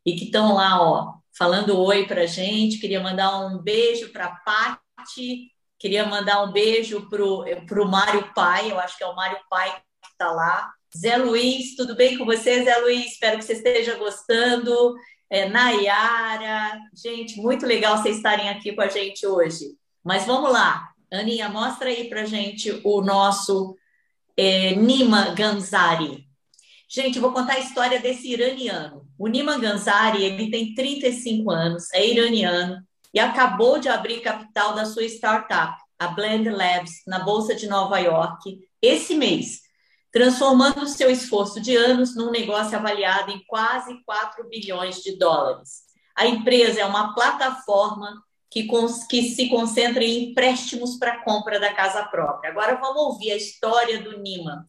e 0.06 0.16
que 0.16 0.26
estão 0.26 0.56
lá, 0.56 0.82
ó, 0.82 1.14
falando 1.38 1.80
oi 1.80 2.06
para 2.06 2.26
gente. 2.26 2.80
Queria 2.80 3.02
mandar 3.02 3.46
um 3.46 3.58
beijo 3.58 4.12
para 4.12 4.26
a 4.26 4.36
Pati, 4.36 5.52
queria 5.78 6.06
mandar 6.06 6.44
um 6.44 6.52
beijo 6.52 7.10
para 7.10 7.24
o 7.24 7.88
Mário 7.88 8.34
Pai, 8.34 8.72
eu 8.72 8.80
acho 8.80 8.98
que 8.98 9.04
é 9.04 9.08
o 9.08 9.16
Mário 9.16 9.40
Pai 9.50 9.70
que 10.02 10.12
está 10.12 10.32
lá. 10.32 10.72
Zé 10.98 11.18
Luiz, 11.18 11.76
tudo 11.76 11.96
bem 11.96 12.18
com 12.18 12.26
você, 12.26 12.64
Zé 12.64 12.78
Luiz? 12.78 13.12
Espero 13.12 13.38
que 13.38 13.44
você 13.44 13.54
esteja 13.54 13.96
gostando. 13.96 14.96
É, 15.30 15.50
Nayara, 15.50 16.80
gente, 16.94 17.38
muito 17.42 17.66
legal 17.66 17.98
vocês 17.98 18.18
estarem 18.18 18.48
aqui 18.48 18.72
com 18.74 18.82
a 18.82 18.88
gente 18.88 19.26
hoje. 19.28 19.76
Mas 20.04 20.26
vamos 20.26 20.52
lá, 20.52 20.90
Aninha, 21.12 21.50
mostra 21.50 21.90
aí 21.90 22.08
para 22.08 22.26
gente 22.26 22.80
o 22.84 23.02
nosso 23.02 23.76
é, 24.38 24.76
Nima 24.76 25.34
Ganzari. 25.34 26.25
Gente, 26.96 27.20
vou 27.20 27.34
contar 27.34 27.56
a 27.56 27.60
história 27.60 28.00
desse 28.00 28.32
iraniano. 28.32 29.06
O 29.20 29.28
Nima 29.28 29.58
Gansari, 29.58 30.24
ele 30.24 30.50
tem 30.50 30.74
35 30.74 31.52
anos, 31.52 31.92
é 31.92 32.08
iraniano 32.08 32.82
e 33.14 33.20
acabou 33.20 33.78
de 33.78 33.90
abrir 33.90 34.22
capital 34.22 34.74
da 34.74 34.86
sua 34.86 35.04
startup, 35.04 35.76
a 36.00 36.08
Blend 36.08 36.50
Labs, 36.50 37.02
na 37.06 37.20
Bolsa 37.20 37.54
de 37.54 37.68
Nova 37.68 38.00
York, 38.00 38.62
esse 38.82 39.14
mês, 39.14 39.60
transformando 40.10 40.88
seu 40.88 41.12
esforço 41.12 41.60
de 41.60 41.76
anos 41.76 42.16
num 42.16 42.32
negócio 42.32 42.78
avaliado 42.78 43.30
em 43.30 43.44
quase 43.46 44.02
4 44.06 44.48
bilhões 44.48 45.04
de 45.04 45.18
dólares. 45.18 45.82
A 46.16 46.26
empresa 46.26 46.80
é 46.80 46.86
uma 46.86 47.14
plataforma 47.14 48.24
que, 48.50 48.70
que 49.10 49.22
se 49.32 49.50
concentra 49.50 50.02
em 50.02 50.30
empréstimos 50.30 50.96
para 50.98 51.26
compra 51.26 51.60
da 51.60 51.74
casa 51.74 52.06
própria. 52.06 52.52
Agora 52.52 52.78
vamos 52.78 53.02
ouvir 53.02 53.34
a 53.34 53.36
história 53.36 54.02
do 54.02 54.18
Nima. 54.22 54.66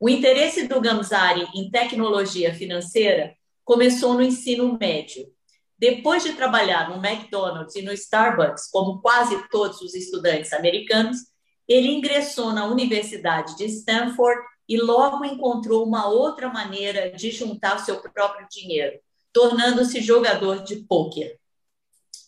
O 0.00 0.08
interesse 0.08 0.68
do 0.68 0.80
Gamzari 0.80 1.44
em 1.54 1.70
tecnologia 1.70 2.54
financeira 2.54 3.34
começou 3.64 4.14
no 4.14 4.22
ensino 4.22 4.78
médio. 4.78 5.26
Depois 5.76 6.22
de 6.22 6.34
trabalhar 6.34 6.88
no 6.88 7.04
McDonald's 7.04 7.74
e 7.74 7.82
no 7.82 7.92
Starbucks, 7.92 8.70
como 8.70 9.00
quase 9.00 9.36
todos 9.48 9.80
os 9.80 9.94
estudantes 9.94 10.52
americanos, 10.52 11.18
ele 11.66 11.88
ingressou 11.88 12.52
na 12.52 12.66
Universidade 12.66 13.56
de 13.56 13.64
Stanford 13.66 14.40
e 14.68 14.76
logo 14.76 15.24
encontrou 15.24 15.84
uma 15.84 16.08
outra 16.08 16.48
maneira 16.48 17.10
de 17.10 17.32
juntar 17.32 17.78
seu 17.78 18.00
próprio 18.00 18.46
dinheiro, 18.48 18.98
tornando-se 19.32 20.00
jogador 20.00 20.62
de 20.62 20.76
pôquer. 20.76 21.38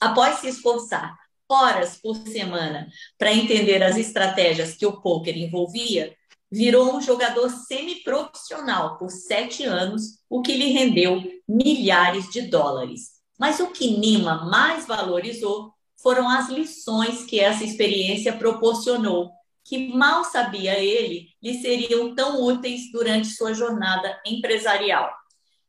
Após 0.00 0.36
se 0.40 0.48
esforçar 0.48 1.16
horas 1.48 1.96
por 1.96 2.16
semana 2.16 2.88
para 3.18 3.32
entender 3.32 3.82
as 3.82 3.96
estratégias 3.96 4.74
que 4.74 4.86
o 4.86 5.00
pôquer 5.00 5.36
envolvia, 5.36 6.16
virou 6.50 6.96
um 6.96 7.00
jogador 7.00 7.48
semiprofissional 7.48 8.98
por 8.98 9.10
sete 9.10 9.64
anos, 9.64 10.18
o 10.28 10.42
que 10.42 10.54
lhe 10.54 10.72
rendeu 10.72 11.22
milhares 11.48 12.28
de 12.30 12.42
dólares. 12.42 13.20
Mas 13.38 13.60
o 13.60 13.68
que 13.68 13.96
Nima 13.98 14.44
mais 14.46 14.86
valorizou 14.86 15.72
foram 16.02 16.28
as 16.28 16.48
lições 16.48 17.24
que 17.24 17.38
essa 17.38 17.62
experiência 17.62 18.32
proporcionou, 18.32 19.30
que 19.64 19.88
mal 19.94 20.24
sabia 20.24 20.78
ele 20.78 21.28
lhe 21.42 21.60
seriam 21.60 22.14
tão 22.14 22.42
úteis 22.42 22.90
durante 22.90 23.28
sua 23.28 23.54
jornada 23.54 24.20
empresarial. 24.26 25.10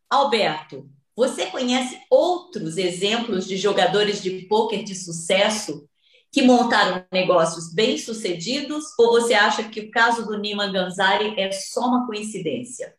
Alberto, 0.09 0.89
você 1.15 1.45
conhece 1.45 1.99
outros 2.09 2.77
exemplos 2.77 3.45
de 3.47 3.57
jogadores 3.57 4.23
de 4.23 4.47
pôquer 4.47 4.83
de 4.83 4.95
sucesso 4.95 5.87
que 6.31 6.41
montaram 6.41 7.05
negócios 7.11 7.73
bem-sucedidos 7.73 8.85
ou 8.97 9.11
você 9.11 9.33
acha 9.33 9.63
que 9.63 9.81
o 9.81 9.91
caso 9.91 10.25
do 10.25 10.37
Nima 10.37 10.71
Ganzari 10.71 11.37
é 11.37 11.51
só 11.51 11.81
uma 11.81 12.05
coincidência? 12.05 12.95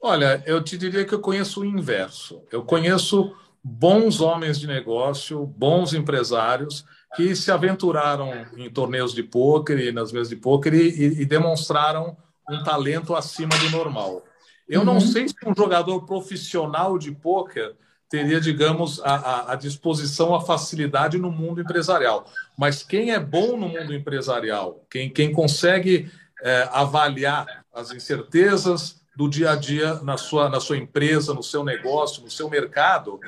Olha, 0.00 0.42
eu 0.46 0.64
te 0.64 0.78
diria 0.78 1.04
que 1.04 1.14
eu 1.14 1.20
conheço 1.20 1.60
o 1.60 1.64
inverso. 1.64 2.42
Eu 2.50 2.64
conheço 2.64 3.36
bons 3.62 4.20
homens 4.20 4.58
de 4.58 4.66
negócio, 4.66 5.46
bons 5.46 5.92
empresários 5.92 6.84
que 7.14 7.36
se 7.36 7.52
aventuraram 7.52 8.32
em 8.56 8.70
torneios 8.70 9.12
de 9.12 9.22
pôquer 9.22 9.78
e 9.78 9.92
nas 9.92 10.10
mesas 10.10 10.30
de 10.30 10.36
pôquer 10.36 10.74
e, 10.74 11.20
e 11.20 11.24
demonstraram 11.26 12.16
um 12.50 12.62
talento 12.64 13.14
acima 13.14 13.56
do 13.58 13.70
normal. 13.70 14.24
Eu 14.66 14.80
uhum. 14.80 14.86
não 14.86 15.00
sei 15.00 15.28
se 15.28 15.34
um 15.46 15.54
jogador 15.54 16.06
profissional 16.06 16.98
de 16.98 17.12
pôquer 17.12 17.76
teria, 18.12 18.38
digamos, 18.38 19.00
a, 19.02 19.52
a, 19.52 19.54
disposição, 19.54 20.34
a 20.34 20.40
facilidade 20.42 21.16
no 21.16 21.32
mundo 21.32 21.62
empresarial. 21.62 22.26
Mas 22.58 22.82
quem 22.82 23.10
é 23.10 23.18
bom 23.18 23.56
no 23.56 23.70
mundo 23.70 23.94
empresarial, 23.94 24.84
quem, 24.90 25.08
quem 25.08 25.32
consegue 25.32 26.12
é, 26.42 26.68
avaliar 26.70 27.64
as 27.74 27.90
incertezas 27.90 29.00
do 29.16 29.30
dia 29.30 29.52
a 29.52 29.56
dia 29.56 29.94
na 30.02 30.18
sua, 30.18 30.50
na 30.50 30.60
sua 30.60 30.76
empresa, 30.76 31.32
no 31.32 31.42
seu 31.42 31.64
negócio, 31.64 32.22
no 32.22 32.30
seu 32.30 32.50
mercado, 32.50 33.18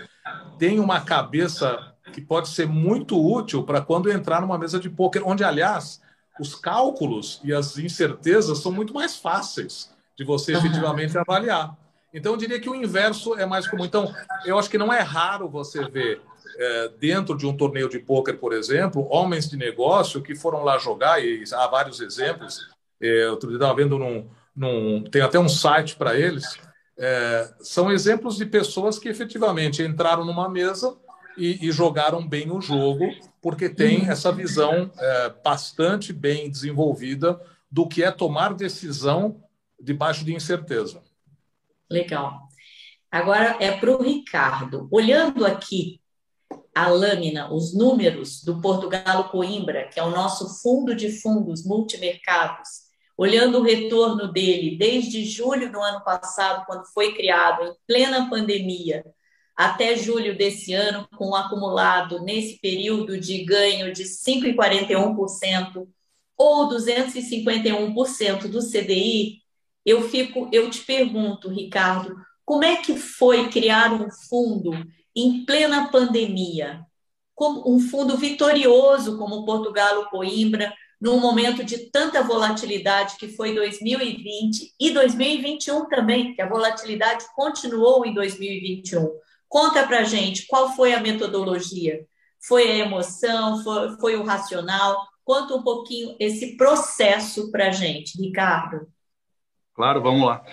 tem 0.58 0.78
uma 0.78 1.00
cabeça 1.00 1.94
que 2.12 2.20
pode 2.20 2.50
ser 2.50 2.66
muito 2.66 3.18
útil 3.18 3.62
para 3.62 3.80
quando 3.80 4.12
entrar 4.12 4.42
numa 4.42 4.58
mesa 4.58 4.78
de 4.78 4.90
pôquer, 4.90 5.22
onde, 5.24 5.42
aliás, 5.42 6.02
os 6.38 6.54
cálculos 6.54 7.40
e 7.42 7.54
as 7.54 7.78
incertezas 7.78 8.58
são 8.58 8.70
muito 8.70 8.92
mais 8.92 9.16
fáceis 9.16 9.90
de 10.14 10.24
você 10.24 10.54
efetivamente 10.54 11.16
avaliar. 11.16 11.74
Então, 12.14 12.32
eu 12.32 12.38
diria 12.38 12.60
que 12.60 12.70
o 12.70 12.74
inverso 12.74 13.34
é 13.34 13.44
mais 13.44 13.66
comum. 13.66 13.84
Então, 13.84 14.14
eu 14.46 14.56
acho 14.56 14.70
que 14.70 14.78
não 14.78 14.92
é 14.92 15.00
raro 15.00 15.48
você 15.48 15.84
ver 15.88 16.22
é, 16.56 16.90
dentro 16.98 17.36
de 17.36 17.46
um 17.46 17.56
torneio 17.56 17.88
de 17.88 17.98
pôquer, 17.98 18.38
por 18.38 18.52
exemplo, 18.52 19.06
homens 19.10 19.48
de 19.50 19.56
negócio 19.56 20.22
que 20.22 20.36
foram 20.36 20.62
lá 20.62 20.78
jogar, 20.78 21.22
e 21.22 21.42
há 21.52 21.66
vários 21.66 22.00
exemplos. 22.00 22.68
É, 23.00 23.28
outro 23.28 23.48
dia 23.48 23.56
estava 23.56 23.74
vendo 23.74 23.98
num, 23.98 24.28
num, 24.54 25.02
tem 25.10 25.22
até 25.22 25.38
um 25.38 25.48
site 25.48 25.96
para 25.96 26.18
eles. 26.18 26.58
É, 26.96 27.52
são 27.60 27.90
exemplos 27.90 28.36
de 28.36 28.46
pessoas 28.46 28.98
que 28.98 29.08
efetivamente 29.08 29.82
entraram 29.82 30.24
numa 30.24 30.48
mesa 30.48 30.96
e, 31.36 31.66
e 31.66 31.72
jogaram 31.72 32.26
bem 32.26 32.52
o 32.52 32.60
jogo, 32.60 33.04
porque 33.42 33.68
tem 33.68 34.02
uhum. 34.02 34.10
essa 34.10 34.30
visão 34.30 34.90
é, 34.96 35.32
bastante 35.44 36.12
bem 36.12 36.48
desenvolvida 36.48 37.40
do 37.70 37.88
que 37.88 38.04
é 38.04 38.10
tomar 38.12 38.54
decisão 38.54 39.42
debaixo 39.80 40.24
de 40.24 40.32
incerteza. 40.32 41.02
Legal. 41.90 42.48
Agora 43.10 43.56
é 43.60 43.70
para 43.76 43.90
o 43.90 44.02
Ricardo. 44.02 44.88
Olhando 44.90 45.46
aqui 45.46 46.00
a 46.74 46.88
lâmina, 46.88 47.52
os 47.52 47.72
números 47.72 48.42
do 48.42 48.60
Portugal 48.60 49.28
Coimbra, 49.28 49.88
que 49.88 50.00
é 50.00 50.02
o 50.02 50.10
nosso 50.10 50.60
fundo 50.60 50.94
de 50.94 51.20
fundos 51.20 51.64
multimercados, 51.64 52.68
olhando 53.16 53.60
o 53.60 53.62
retorno 53.62 54.32
dele 54.32 54.76
desde 54.76 55.24
julho 55.24 55.70
do 55.70 55.80
ano 55.80 56.02
passado, 56.02 56.64
quando 56.66 56.84
foi 56.86 57.14
criado, 57.14 57.62
em 57.62 57.74
plena 57.86 58.28
pandemia, 58.28 59.04
até 59.56 59.96
julho 59.96 60.36
desse 60.36 60.72
ano, 60.72 61.06
com 61.16 61.30
um 61.30 61.34
acumulado 61.36 62.20
nesse 62.24 62.58
período 62.60 63.18
de 63.20 63.44
ganho 63.44 63.92
de 63.92 64.02
5,41% 64.02 65.86
ou 66.36 66.68
251% 66.68 68.48
do 68.48 68.58
CDI, 68.58 69.43
eu 69.84 70.08
fico, 70.08 70.48
eu 70.52 70.70
te 70.70 70.80
pergunto, 70.80 71.48
Ricardo, 71.48 72.16
como 72.44 72.64
é 72.64 72.76
que 72.76 72.96
foi 72.96 73.48
criar 73.48 73.92
um 73.92 74.10
fundo 74.28 74.72
em 75.14 75.44
plena 75.44 75.90
pandemia, 75.90 76.84
como 77.34 77.74
um 77.74 77.80
fundo 77.80 78.16
vitorioso 78.16 79.18
como 79.18 79.36
o 79.36 79.44
Portugal 79.44 80.08
Coimbra, 80.08 80.72
num 81.00 81.20
momento 81.20 81.62
de 81.64 81.90
tanta 81.90 82.22
volatilidade 82.22 83.16
que 83.16 83.28
foi 83.28 83.54
2020 83.54 84.74
e 84.80 84.90
2021 84.90 85.86
também, 85.88 86.34
que 86.34 86.40
a 86.40 86.48
volatilidade 86.48 87.26
continuou 87.34 88.06
em 88.06 88.14
2021. 88.14 89.10
Conta 89.48 89.86
para 89.86 90.04
gente 90.04 90.46
qual 90.46 90.74
foi 90.74 90.94
a 90.94 91.00
metodologia? 91.00 92.06
Foi 92.40 92.70
a 92.70 92.76
emoção? 92.76 93.62
Foi, 93.62 93.96
foi 93.98 94.16
o 94.16 94.24
racional? 94.24 95.06
Conta 95.24 95.54
um 95.54 95.62
pouquinho 95.62 96.16
esse 96.18 96.56
processo 96.56 97.50
para 97.50 97.70
gente, 97.70 98.20
Ricardo. 98.20 98.86
Claro, 99.74 100.00
vamos 100.00 100.24
lá. 100.24 100.44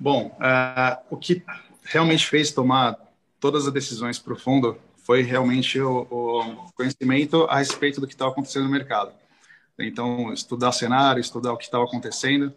Bom, 0.00 0.36
uh, 0.38 1.04
o 1.10 1.16
que 1.16 1.44
realmente 1.84 2.26
fez 2.26 2.52
tomar 2.52 2.96
todas 3.38 3.66
as 3.66 3.72
decisões 3.72 4.18
para 4.18 4.32
o 4.32 4.38
fundo 4.38 4.78
foi 5.04 5.22
realmente 5.22 5.80
o, 5.80 6.06
o 6.10 6.72
conhecimento 6.74 7.44
a 7.44 7.58
respeito 7.58 8.00
do 8.00 8.06
que 8.06 8.14
estava 8.14 8.30
acontecendo 8.30 8.64
no 8.64 8.70
mercado. 8.70 9.12
Então, 9.78 10.32
estudar 10.32 10.72
cenário, 10.72 11.20
estudar 11.20 11.52
o 11.52 11.56
que 11.56 11.64
estava 11.64 11.84
acontecendo. 11.84 12.54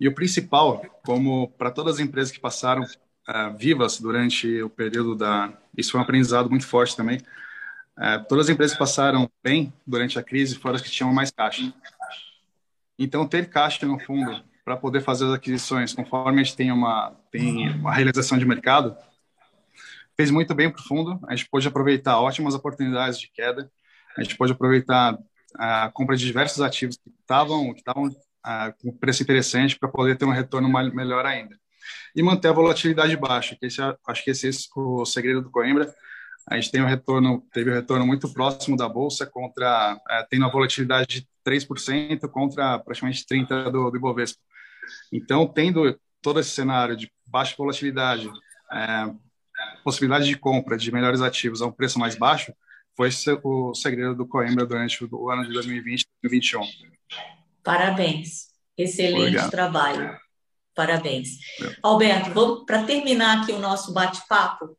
E 0.00 0.08
o 0.08 0.14
principal, 0.14 0.84
como 1.04 1.48
para 1.50 1.70
todas 1.70 1.94
as 1.94 2.00
empresas 2.00 2.32
que 2.32 2.40
passaram 2.40 2.82
uh, 2.82 3.56
vivas 3.56 4.00
durante 4.00 4.62
o 4.62 4.68
período 4.68 5.14
da. 5.14 5.52
Isso 5.76 5.92
foi 5.92 6.00
um 6.00 6.04
aprendizado 6.04 6.50
muito 6.50 6.66
forte 6.66 6.96
também. 6.96 7.18
Uh, 7.96 8.24
todas 8.28 8.46
as 8.46 8.52
empresas 8.52 8.72
que 8.72 8.78
passaram 8.78 9.30
bem 9.42 9.72
durante 9.86 10.18
a 10.18 10.22
crise 10.22 10.56
foram 10.56 10.74
as 10.76 10.82
que 10.82 10.90
tinham 10.90 11.12
mais 11.12 11.30
caixa. 11.30 11.72
Então, 12.98 13.26
ter 13.26 13.48
caixa 13.48 13.86
no 13.86 13.98
fundo 14.00 14.42
para 14.64 14.76
poder 14.76 15.02
fazer 15.02 15.26
as 15.26 15.32
aquisições 15.32 15.92
conforme 15.92 16.40
a 16.40 16.44
gente 16.44 16.56
tem 16.56 16.72
uma, 16.72 17.14
tem 17.30 17.70
uma 17.70 17.92
realização 17.92 18.38
de 18.38 18.44
mercado 18.44 18.96
fez 20.16 20.30
muito 20.30 20.54
bem 20.54 20.70
para 20.70 20.80
o 20.80 20.84
fundo. 20.84 21.20
A 21.26 21.34
gente 21.34 21.48
pôde 21.48 21.66
aproveitar 21.66 22.20
ótimas 22.20 22.54
oportunidades 22.54 23.18
de 23.18 23.30
queda. 23.32 23.70
A 24.16 24.22
gente 24.22 24.36
pôde 24.36 24.52
aproveitar 24.52 25.18
a 25.56 25.90
compra 25.92 26.16
de 26.16 26.24
diversos 26.24 26.60
ativos 26.60 26.96
que 26.96 27.10
estavam 27.20 27.72
que 27.72 27.80
estavam 27.80 28.10
com 28.80 28.96
preço 28.96 29.22
interessante 29.22 29.78
para 29.78 29.88
poder 29.88 30.16
ter 30.16 30.24
um 30.24 30.32
retorno 30.32 30.68
melhor 30.68 31.24
ainda 31.24 31.56
e 32.14 32.22
manter 32.22 32.48
a 32.48 32.52
volatilidade 32.52 33.16
baixa 33.16 33.56
que 33.58 33.66
esse, 33.66 33.80
acho 33.80 34.24
que 34.24 34.30
esse 34.30 34.48
é 34.48 34.50
o 34.76 35.04
segredo 35.06 35.40
do 35.40 35.50
Coimbra 35.50 35.94
a 36.46 36.56
gente 36.56 36.70
tem 36.70 36.82
um 36.82 36.86
retorno 36.86 37.42
teve 37.52 37.70
um 37.70 37.74
retorno 37.74 38.06
muito 38.06 38.30
próximo 38.32 38.76
da 38.76 38.88
bolsa 38.88 39.24
contra 39.24 39.94
uh, 39.94 40.26
tendo 40.28 40.42
uma 40.42 40.50
volatilidade 40.50 41.20
de 41.20 41.28
3% 41.46 42.28
contra 42.28 42.78
praticamente 42.80 43.24
30 43.24 43.70
do, 43.70 43.90
do 43.90 43.96
Ibovespa 43.96 44.40
então 45.12 45.46
tendo 45.46 45.98
todo 46.22 46.40
esse 46.40 46.50
cenário 46.50 46.96
de 46.96 47.10
baixa 47.26 47.54
volatilidade 47.56 48.28
uh, 48.28 49.18
possibilidade 49.82 50.26
de 50.26 50.36
compra 50.36 50.76
de 50.76 50.92
melhores 50.92 51.20
ativos 51.20 51.62
a 51.62 51.66
um 51.66 51.72
preço 51.72 51.98
mais 51.98 52.16
baixo 52.16 52.52
foi 52.96 53.10
o 53.42 53.74
segredo 53.74 54.14
do 54.14 54.26
Coimbra 54.26 54.64
durante 54.64 55.04
o 55.04 55.30
ano 55.30 55.44
de 55.44 55.52
2020 55.52 56.02
e 56.02 56.06
2021. 56.22 56.62
Parabéns. 57.62 58.48
Excelente 58.76 59.20
Obrigado. 59.20 59.50
trabalho. 59.50 60.16
Parabéns. 60.74 61.38
É. 61.60 61.76
Alberto, 61.82 62.30
vamos 62.30 62.64
para 62.64 62.84
terminar 62.84 63.42
aqui 63.42 63.52
o 63.52 63.58
nosso 63.58 63.92
bate-papo. 63.92 64.76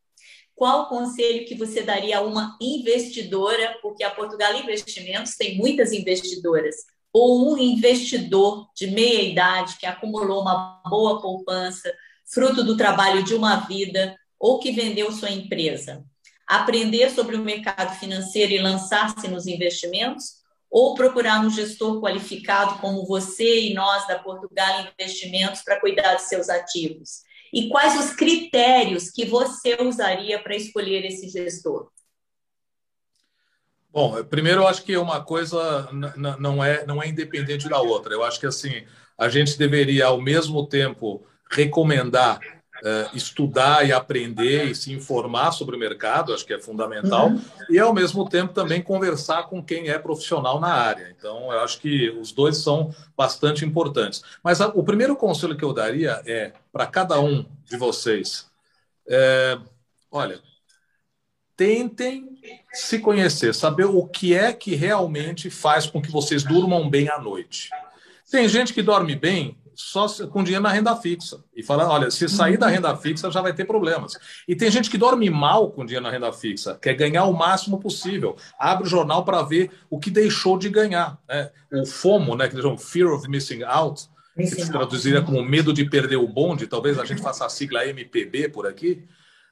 Qual 0.54 0.84
o 0.84 0.90
conselho 0.90 1.46
que 1.46 1.56
você 1.56 1.84
daria 1.84 2.20
a 2.20 2.22
uma 2.22 2.58
investidora, 2.62 3.78
porque 3.82 4.04
a 4.04 4.12
Portugal 4.12 4.54
Investimentos 4.56 5.36
tem 5.36 5.58
muitas 5.58 5.92
investidoras, 5.92 6.76
ou 7.18 7.54
um 7.54 7.58
investidor 7.58 8.68
de 8.76 8.88
meia 8.88 9.22
idade 9.22 9.78
que 9.78 9.86
acumulou 9.86 10.42
uma 10.42 10.82
boa 10.90 11.22
poupança, 11.22 11.90
fruto 12.26 12.64
do 12.64 12.76
trabalho 12.76 13.24
de 13.24 13.34
uma 13.34 13.56
vida, 13.68 14.18
ou 14.38 14.60
que 14.60 14.72
vendeu 14.72 15.12
sua 15.12 15.30
empresa? 15.30 16.04
aprender 16.48 17.10
sobre 17.10 17.36
o 17.36 17.44
mercado 17.44 17.98
financeiro 18.00 18.52
e 18.52 18.62
lançar-se 18.62 19.28
nos 19.28 19.48
investimentos, 19.48 20.44
ou 20.70 20.94
procurar 20.94 21.44
um 21.44 21.50
gestor 21.50 22.02
qualificado 22.02 22.80
como 22.80 23.06
você 23.06 23.62
e 23.62 23.74
nós 23.74 24.06
da 24.08 24.20
Portugal 24.20 24.86
Investimentos 25.00 25.62
para 25.62 25.80
cuidar 25.80 26.16
dos 26.16 26.26
seus 26.26 26.50
ativos? 26.50 27.22
E 27.54 27.70
quais 27.70 27.98
os 27.98 28.16
critérios 28.16 29.10
que 29.10 29.26
você 29.26 29.78
usaria 29.82 30.38
para 30.40 30.56
escolher 30.56 31.06
esse 31.06 31.30
gestor? 31.30 31.90
Bom, 33.96 34.22
primeiro 34.26 34.64
eu 34.64 34.68
acho 34.68 34.84
que 34.84 34.98
uma 34.98 35.24
coisa 35.24 35.88
não 36.38 36.62
é 36.62 36.86
não 36.86 37.02
é 37.02 37.08
independente 37.08 37.70
da 37.70 37.80
outra. 37.80 38.14
Eu 38.14 38.26
acho 38.26 38.38
que 38.38 38.46
assim 38.46 38.84
a 39.18 39.30
gente 39.30 39.58
deveria 39.58 40.08
ao 40.08 40.20
mesmo 40.20 40.68
tempo 40.68 41.26
recomendar 41.50 42.42
uh, 42.84 43.16
estudar 43.16 43.88
e 43.88 43.94
aprender 43.94 44.66
e 44.66 44.76
se 44.76 44.92
informar 44.92 45.54
sobre 45.54 45.78
o 45.78 45.80
mercado, 45.80 46.34
acho 46.34 46.46
que 46.46 46.54
é 46.54 46.60
fundamental, 46.60 47.30
uhum. 47.30 47.42
e 47.70 47.80
ao 47.80 47.94
mesmo 47.94 48.28
tempo 48.28 48.54
também 48.54 48.82
conversar 48.82 49.44
com 49.44 49.64
quem 49.64 49.88
é 49.88 49.98
profissional 49.98 50.60
na 50.60 50.74
área. 50.74 51.16
Então, 51.18 51.54
eu 51.54 51.62
acho 51.62 51.80
que 51.80 52.10
os 52.10 52.34
dois 52.34 52.58
são 52.58 52.94
bastante 53.16 53.64
importantes. 53.64 54.22
Mas 54.44 54.60
a, 54.60 54.68
o 54.68 54.84
primeiro 54.84 55.16
conselho 55.16 55.56
que 55.56 55.64
eu 55.64 55.72
daria 55.72 56.22
é 56.26 56.52
para 56.70 56.86
cada 56.86 57.18
um 57.22 57.46
de 57.64 57.78
vocês: 57.78 58.50
é, 59.08 59.58
olha, 60.12 60.42
tentem 61.56 62.35
se 62.76 63.00
conhecer, 63.00 63.56
saber 63.56 63.86
o 63.86 64.06
que 64.06 64.34
é 64.34 64.52
que 64.54 64.76
realmente 64.76 65.50
faz 65.50 65.88
com 65.88 66.02
que 66.02 66.12
vocês 66.12 66.44
durmam 66.44 66.90
bem 66.90 67.10
à 67.10 67.20
noite. 67.20 67.70
Tem 68.30 68.48
gente 68.50 68.74
que 68.74 68.82
dorme 68.82 69.16
bem 69.16 69.58
só 69.76 70.08
com 70.28 70.44
dinheiro 70.44 70.64
na 70.64 70.72
renda 70.72 70.96
fixa. 70.96 71.44
E 71.56 71.62
fala, 71.62 71.88
olha, 71.90 72.10
se 72.10 72.28
sair 72.30 72.58
da 72.58 72.68
uhum. 72.68 72.74
renda 72.74 72.96
fixa 72.96 73.30
já 73.30 73.42
vai 73.42 73.54
ter 73.54 73.66
problemas. 73.66 74.14
E 74.48 74.56
tem 74.56 74.72
gente 74.72 74.90
que 74.90 74.98
dorme 74.98 75.30
mal 75.30 75.72
com 75.72 75.86
dinheiro 75.86 76.04
na 76.04 76.12
renda 76.12 76.32
fixa, 76.32 76.78
quer 76.82 76.94
ganhar 76.94 77.26
o 77.26 77.34
máximo 77.34 77.80
possível. 77.80 78.36
Abre 78.58 78.86
o 78.86 78.90
jornal 78.90 79.24
para 79.24 79.42
ver 79.44 79.72
o 79.90 80.00
que 80.00 80.10
deixou 80.10 80.58
de 80.58 80.70
ganhar. 80.70 81.20
Né? 81.28 81.52
O 81.72 81.86
FOMO, 81.86 82.36
né, 82.36 82.48
que 82.48 82.56
eles 82.56 82.64
chamam 82.64 82.78
Fear 82.78 83.14
of 83.14 83.30
Missing 83.30 83.64
Out, 83.64 84.08
que 84.36 84.48
se 84.48 84.72
traduziria 84.72 85.22
como 85.22 85.44
medo 85.44 85.74
de 85.74 85.86
perder 85.86 86.18
o 86.18 86.28
bonde, 86.28 86.68
talvez 86.68 87.00
a 87.00 87.06
gente 87.06 87.22
faça 87.22 87.46
a 87.46 87.50
sigla 87.50 87.86
MPB 87.86 88.50
por 88.50 88.68
aqui. 88.68 89.04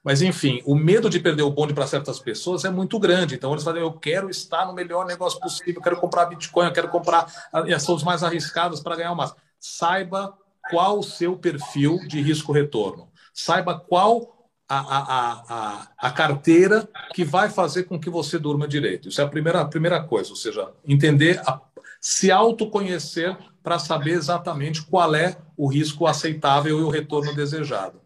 Mas, 0.03 0.21
enfim, 0.21 0.61
o 0.65 0.75
medo 0.75 1.09
de 1.09 1.19
perder 1.19 1.43
o 1.43 1.49
bonde 1.49 1.73
para 1.73 1.87
certas 1.87 2.19
pessoas 2.19 2.65
é 2.65 2.69
muito 2.69 2.99
grande. 2.99 3.35
Então, 3.35 3.51
eles 3.51 3.63
falam: 3.63 3.79
eu 3.79 3.93
quero 3.93 4.29
estar 4.29 4.65
no 4.65 4.73
melhor 4.73 5.05
negócio 5.05 5.39
possível, 5.39 5.75
eu 5.75 5.81
quero 5.81 5.97
comprar 5.97 6.25
Bitcoin, 6.25 6.65
eu 6.65 6.73
quero 6.73 6.89
comprar 6.89 7.31
ações 7.73 8.03
mais 8.03 8.21
arriscadas 8.21 8.81
para 8.81 8.97
ganhar 8.97 9.15
mais. 9.15 9.33
Saiba 9.57 10.37
qual 10.69 10.99
o 10.99 11.03
seu 11.03 11.37
perfil 11.37 11.99
de 12.07 12.21
risco-retorno. 12.21 13.09
Saiba 13.33 13.79
qual 13.79 14.49
a, 14.67 14.79
a, 14.79 15.43
a, 15.49 15.87
a, 15.97 16.11
carteira 16.11 16.87
que 17.13 17.23
vai 17.23 17.49
fazer 17.49 17.83
com 17.83 17.99
que 17.99 18.09
você 18.09 18.39
durma 18.39 18.67
direito. 18.67 19.09
Isso 19.09 19.21
é 19.21 19.23
a 19.23 19.27
primeira, 19.27 19.61
a 19.61 19.65
primeira 19.65 20.03
coisa, 20.03 20.31
ou 20.31 20.35
seja, 20.35 20.71
entender, 20.85 21.39
a, 21.45 21.61
se 21.99 22.31
autoconhecer 22.31 23.37
para 23.61 23.79
saber 23.79 24.11
exatamente 24.11 24.81
qual 24.81 25.15
é 25.15 25.37
o 25.55 25.67
risco 25.67 26.05
aceitável 26.05 26.79
e 26.79 26.83
o 26.83 26.89
retorno 26.89 27.33
desejado. 27.33 28.02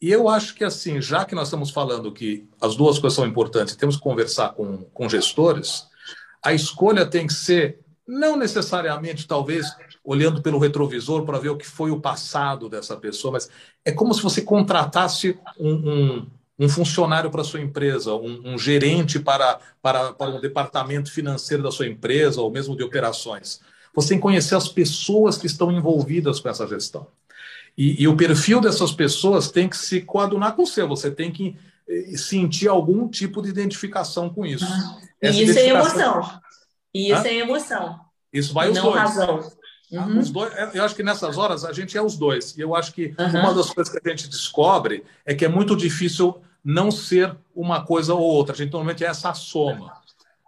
E 0.00 0.10
eu 0.10 0.28
acho 0.28 0.54
que, 0.54 0.64
assim, 0.64 1.00
já 1.00 1.24
que 1.24 1.34
nós 1.34 1.48
estamos 1.48 1.70
falando 1.70 2.12
que 2.12 2.46
as 2.60 2.76
duas 2.76 2.98
coisas 2.98 3.16
são 3.16 3.26
importantes 3.26 3.76
temos 3.76 3.96
que 3.96 4.02
conversar 4.02 4.50
com, 4.50 4.84
com 4.92 5.08
gestores, 5.08 5.86
a 6.44 6.52
escolha 6.52 7.06
tem 7.06 7.26
que 7.26 7.32
ser, 7.32 7.80
não 8.06 8.36
necessariamente, 8.36 9.26
talvez, 9.26 9.66
olhando 10.04 10.42
pelo 10.42 10.58
retrovisor 10.58 11.24
para 11.24 11.38
ver 11.38 11.48
o 11.48 11.56
que 11.56 11.66
foi 11.66 11.90
o 11.90 12.00
passado 12.00 12.68
dessa 12.68 12.96
pessoa, 12.96 13.32
mas 13.32 13.48
é 13.84 13.90
como 13.90 14.14
se 14.14 14.22
você 14.22 14.42
contratasse 14.42 15.38
um, 15.58 15.72
um, 15.72 16.26
um 16.58 16.68
funcionário 16.68 17.30
para 17.30 17.40
a 17.40 17.44
sua 17.44 17.60
empresa, 17.60 18.14
um, 18.14 18.54
um 18.54 18.58
gerente 18.58 19.18
para, 19.18 19.58
para, 19.82 20.12
para 20.12 20.30
um 20.30 20.40
departamento 20.40 21.10
financeiro 21.10 21.62
da 21.62 21.72
sua 21.72 21.86
empresa, 21.86 22.40
ou 22.40 22.50
mesmo 22.50 22.76
de 22.76 22.84
operações. 22.84 23.60
Você 23.94 24.10
tem 24.10 24.18
que 24.18 24.22
conhecer 24.22 24.54
as 24.54 24.68
pessoas 24.68 25.38
que 25.38 25.46
estão 25.46 25.72
envolvidas 25.72 26.38
com 26.38 26.48
essa 26.50 26.66
gestão. 26.66 27.06
E, 27.76 28.02
e, 28.02 28.08
o 28.08 28.16
perfil 28.16 28.60
dessas 28.60 28.92
pessoas 28.92 29.50
tem 29.50 29.68
que 29.68 29.76
se 29.76 30.00
coadunar 30.00 30.54
com 30.54 30.62
o 30.62 30.66
seu, 30.66 30.88
você 30.88 31.10
tem 31.10 31.30
que 31.30 31.56
eh, 31.86 32.16
sentir 32.16 32.68
algum 32.68 33.06
tipo 33.06 33.42
de 33.42 33.50
identificação 33.50 34.30
com 34.30 34.46
isso. 34.46 34.64
Ah, 34.64 34.98
e 35.22 35.42
isso 35.42 35.58
é 35.58 35.68
emoção. 35.68 36.40
E 36.94 37.10
isso 37.10 37.20
Hã? 37.20 37.28
é 37.28 37.34
emoção. 37.34 38.00
Isso 38.32 38.54
vai 38.54 38.70
os 38.70 38.76
não 38.76 38.84
dois. 38.84 38.96
razão. 38.96 39.50
Uhum. 39.92 40.18
Os 40.18 40.30
dois, 40.30 40.52
eu 40.74 40.84
acho 40.84 40.94
que 40.94 41.02
nessas 41.02 41.36
horas 41.38 41.64
a 41.64 41.72
gente 41.72 41.96
é 41.96 42.02
os 42.02 42.16
dois. 42.16 42.56
E 42.56 42.60
eu 42.60 42.74
acho 42.74 42.92
que 42.92 43.14
uhum. 43.18 43.40
uma 43.40 43.54
das 43.54 43.70
coisas 43.70 43.92
que 43.92 44.08
a 44.08 44.10
gente 44.10 44.28
descobre 44.28 45.04
é 45.24 45.34
que 45.34 45.44
é 45.44 45.48
muito 45.48 45.76
difícil 45.76 46.40
não 46.64 46.90
ser 46.90 47.36
uma 47.54 47.84
coisa 47.84 48.14
ou 48.14 48.22
outra. 48.22 48.54
A 48.54 48.56
gente 48.56 48.72
normalmente 48.72 49.04
é 49.04 49.08
essa 49.08 49.32
soma. 49.34 49.92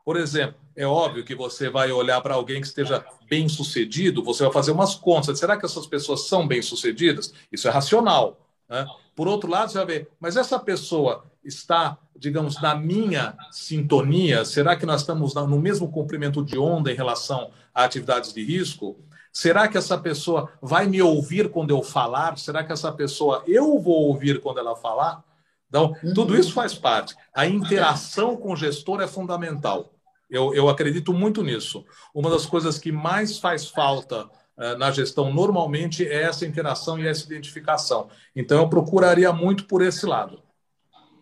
Por 0.05 0.17
exemplo, 0.17 0.57
é 0.79 0.87
óbvio 0.87 1.25
que 1.25 1.35
você 1.35 1.69
vai 1.69 1.91
olhar 1.91 2.21
para 2.21 2.35
alguém 2.35 2.61
que 2.61 2.69
esteja 2.69 3.05
bem 3.29 3.49
sucedido, 3.49 4.23
você 4.23 4.45
vai 4.45 4.53
fazer 4.53 4.71
umas 4.71 4.95
contas. 4.95 5.37
Será 5.37 5.57
que 5.57 5.67
essas 5.67 5.88
pessoas 5.88 6.29
são 6.29 6.47
bem 6.47 6.62
sucedidas? 6.62 7.35
Isso 7.51 7.67
é 7.67 7.71
racional. 7.73 8.47
Né? 8.69 8.87
Por 9.17 9.27
outro 9.27 9.51
lado, 9.51 9.73
você 9.73 9.79
vai 9.79 9.87
ver, 9.87 10.09
mas 10.21 10.37
essa 10.37 10.57
pessoa 10.57 11.25
está, 11.45 11.99
digamos, 12.17 12.62
na 12.62 12.77
minha 12.77 13.37
sintonia? 13.51 14.45
Será 14.45 14.77
que 14.77 14.87
nós 14.87 15.01
estamos 15.01 15.35
no 15.35 15.59
mesmo 15.59 15.91
comprimento 15.91 16.45
de 16.45 16.57
onda 16.57 16.93
em 16.93 16.97
relação 16.97 17.51
a 17.75 17.83
atividades 17.83 18.33
de 18.33 18.45
risco? 18.45 18.97
Será 19.33 19.67
que 19.67 19.77
essa 19.77 19.99
pessoa 19.99 20.49
vai 20.62 20.87
me 20.87 21.03
ouvir 21.03 21.51
quando 21.51 21.71
eu 21.71 21.83
falar? 21.83 22.38
Será 22.38 22.62
que 22.62 22.73
essa 22.73 22.93
pessoa 22.93 23.43
eu 23.49 23.81
vou 23.81 24.07
ouvir 24.07 24.41
quando 24.41 24.61
ela 24.61 24.77
falar? 24.77 25.25
Então, 25.69 25.93
tudo 26.14 26.38
isso 26.38 26.53
faz 26.53 26.73
parte. 26.73 27.17
A 27.35 27.49
interação 27.49 28.37
com 28.37 28.53
o 28.53 28.57
gestor 28.57 29.01
é 29.01 29.09
fundamental. 29.09 29.93
Eu, 30.31 30.55
eu 30.55 30.69
acredito 30.69 31.12
muito 31.12 31.43
nisso. 31.43 31.85
Uma 32.14 32.31
das 32.31 32.45
coisas 32.45 32.79
que 32.79 32.93
mais 32.93 33.38
faz 33.38 33.69
falta 33.69 34.27
uh, 34.27 34.77
na 34.79 34.91
gestão 34.91 35.33
normalmente 35.33 36.07
é 36.07 36.23
essa 36.23 36.47
interação 36.47 36.99
e 36.99 37.07
essa 37.07 37.25
identificação. 37.25 38.09
Então, 38.37 38.59
eu 38.59 38.69
procuraria 38.69 39.33
muito 39.33 39.67
por 39.67 39.83
esse 39.83 40.05
lado. 40.05 40.43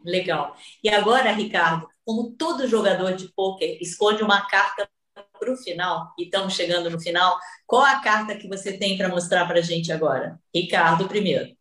Legal. 0.05 0.57
E 0.83 0.89
agora, 0.89 1.33
Ricardo, 1.33 1.89
como 2.05 2.31
todo 2.33 2.69
jogador 2.69 3.15
de 3.15 3.29
pôquer 3.29 3.79
esconde 3.81 4.23
uma 4.23 4.47
carta 4.47 4.89
para 5.39 5.53
o 5.53 5.57
final, 5.57 6.15
e 6.19 6.25
estamos 6.25 6.55
chegando 6.55 6.89
no 6.89 7.01
final, 7.01 7.39
qual 7.67 7.83
a 7.83 8.01
carta 8.01 8.37
que 8.37 8.49
você 8.49 8.79
tem 8.79 8.97
para 8.97 9.09
mostrar 9.09 9.47
para 9.47 9.59
a 9.59 9.63
gente 9.63 9.93
agora? 9.93 10.39
Ricardo, 10.55 11.07
primeiro. 11.07 11.57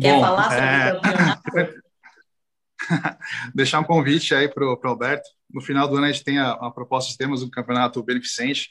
Quer 0.00 0.14
Bom, 0.14 0.20
falar 0.20 0.50
sobre 0.50 0.64
é... 0.64 0.92
o 0.92 1.00
campeonato? 1.00 1.82
deixar 3.54 3.80
um 3.80 3.84
convite 3.84 4.34
aí 4.34 4.48
para 4.48 4.64
o 4.64 4.78
Alberto. 4.84 5.28
No 5.50 5.60
final 5.60 5.88
do 5.88 5.96
ano, 5.96 6.06
a 6.06 6.12
gente 6.12 6.24
tem 6.24 6.38
a, 6.38 6.52
a 6.52 6.70
proposta 6.70 7.10
de 7.10 7.18
termos 7.18 7.42
um 7.42 7.50
campeonato 7.50 8.02
beneficente, 8.02 8.70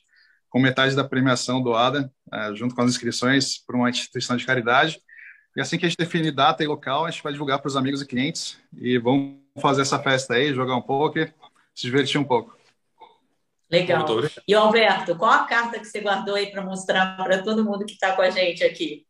com 0.50 0.60
metade 0.60 0.96
da 0.96 1.04
premiação 1.04 1.62
doada, 1.62 2.12
é, 2.32 2.56
junto 2.56 2.76
com 2.76 2.82
as 2.82 2.92
inscrições 2.92 3.58
para 3.58 3.76
uma 3.76 3.90
instituição 3.90 4.38
de 4.38 4.46
caridade. 4.46 5.00
E 5.56 5.62
assim 5.62 5.78
que 5.78 5.86
a 5.86 5.90
gente 5.90 5.98
definir 5.98 6.32
data 6.32 6.64
e 6.64 6.68
local, 6.68 7.06
a 7.06 7.12
gente 7.12 7.24
vai 7.24 7.32
divulgar 7.32 7.60
para 7.60 7.68
os 7.68 7.78
amigos 7.78 8.02
e 8.02 8.06
clientes 8.06 8.60
e 8.78 8.98
vamos 8.98 9.38
fazer 9.62 9.82
essa 9.82 10.00
festa 10.00 10.34
aí, 10.34 10.54
jogar 10.54 10.76
um 10.76 10.82
pouco, 10.82 11.20
se 11.74 11.82
divertir 11.82 12.20
um 12.20 12.26
pouco. 12.26 12.56
Legal. 13.70 14.06
E 14.48 14.54
Alberto, 14.54 15.16
qual 15.16 15.32
a 15.32 15.46
carta 15.46 15.80
que 15.80 15.86
você 15.86 16.00
guardou 16.00 16.36
aí 16.36 16.52
para 16.52 16.64
mostrar 16.64 17.18
para 17.18 17.42
todo 17.42 17.64
mundo 17.64 17.86
que 17.86 17.94
está 17.94 18.16
com 18.16 18.22
a 18.22 18.30
gente 18.30 18.64
aqui? 18.64 19.06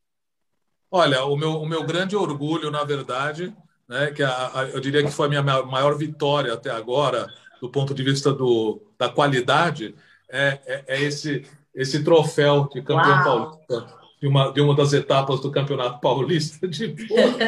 Olha, 0.89 1.25
o 1.25 1.35
meu, 1.35 1.61
o 1.61 1.65
meu 1.65 1.83
grande 1.83 2.15
orgulho, 2.15 2.71
na 2.71 2.83
verdade, 2.83 3.53
né, 3.87 4.11
que 4.11 4.23
a, 4.23 4.51
a, 4.53 4.63
eu 4.69 4.79
diria 4.79 5.03
que 5.03 5.11
foi 5.11 5.27
a 5.27 5.29
minha 5.29 5.43
maior 5.43 5.97
vitória 5.97 6.53
até 6.53 6.69
agora, 6.69 7.27
do 7.61 7.69
ponto 7.69 7.93
de 7.93 8.03
vista 8.03 8.33
do, 8.33 8.81
da 8.97 9.09
qualidade, 9.09 9.95
é, 10.29 10.59
é, 10.65 10.83
é 10.87 11.01
esse, 11.01 11.45
esse 11.73 12.03
troféu 12.03 12.69
de 12.73 12.81
campeão 12.81 13.11
Uau. 13.11 13.23
paulista, 13.23 13.95
de 14.21 14.27
uma, 14.27 14.51
de 14.51 14.61
uma 14.61 14.75
das 14.75 14.93
etapas 14.93 15.39
do 15.39 15.51
Campeonato 15.51 15.99
Paulista 15.99 16.67
de 16.67 16.95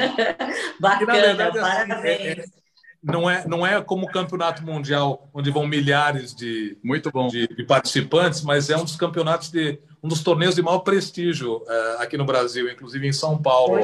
Bacana, 0.80 1.00
que, 1.00 1.06
na 1.06 1.13
verdade, 1.13 1.60
parabéns. 1.60 2.39
Assim, 2.39 2.52
é, 2.52 2.58
não 3.04 3.30
é, 3.30 3.47
não 3.47 3.65
é 3.65 3.82
como 3.82 4.06
o 4.06 4.12
campeonato 4.12 4.63
mundial, 4.63 5.30
onde 5.34 5.50
vão 5.50 5.65
milhares 5.65 6.36
de, 6.36 6.78
Muito 6.84 7.12
bom. 7.12 7.28
de, 7.28 7.47
de 7.47 7.63
participantes, 7.63 8.41
mas 8.41 8.69
é 8.69 8.78
um 8.78 8.84
dos 8.84 8.95
campeonatos 8.95 9.50
de 9.50 9.80
um 10.07 10.09
dos 10.09 10.23
torneios 10.23 10.55
de 10.55 10.61
maior 10.61 10.79
prestígio 10.79 11.57
uh, 11.57 11.99
aqui 11.99 12.17
no 12.17 12.23
Brasil, 12.23 12.71
inclusive 12.71 13.05
em 13.05 13.11
São 13.11 13.39
Paulo. 13.41 13.77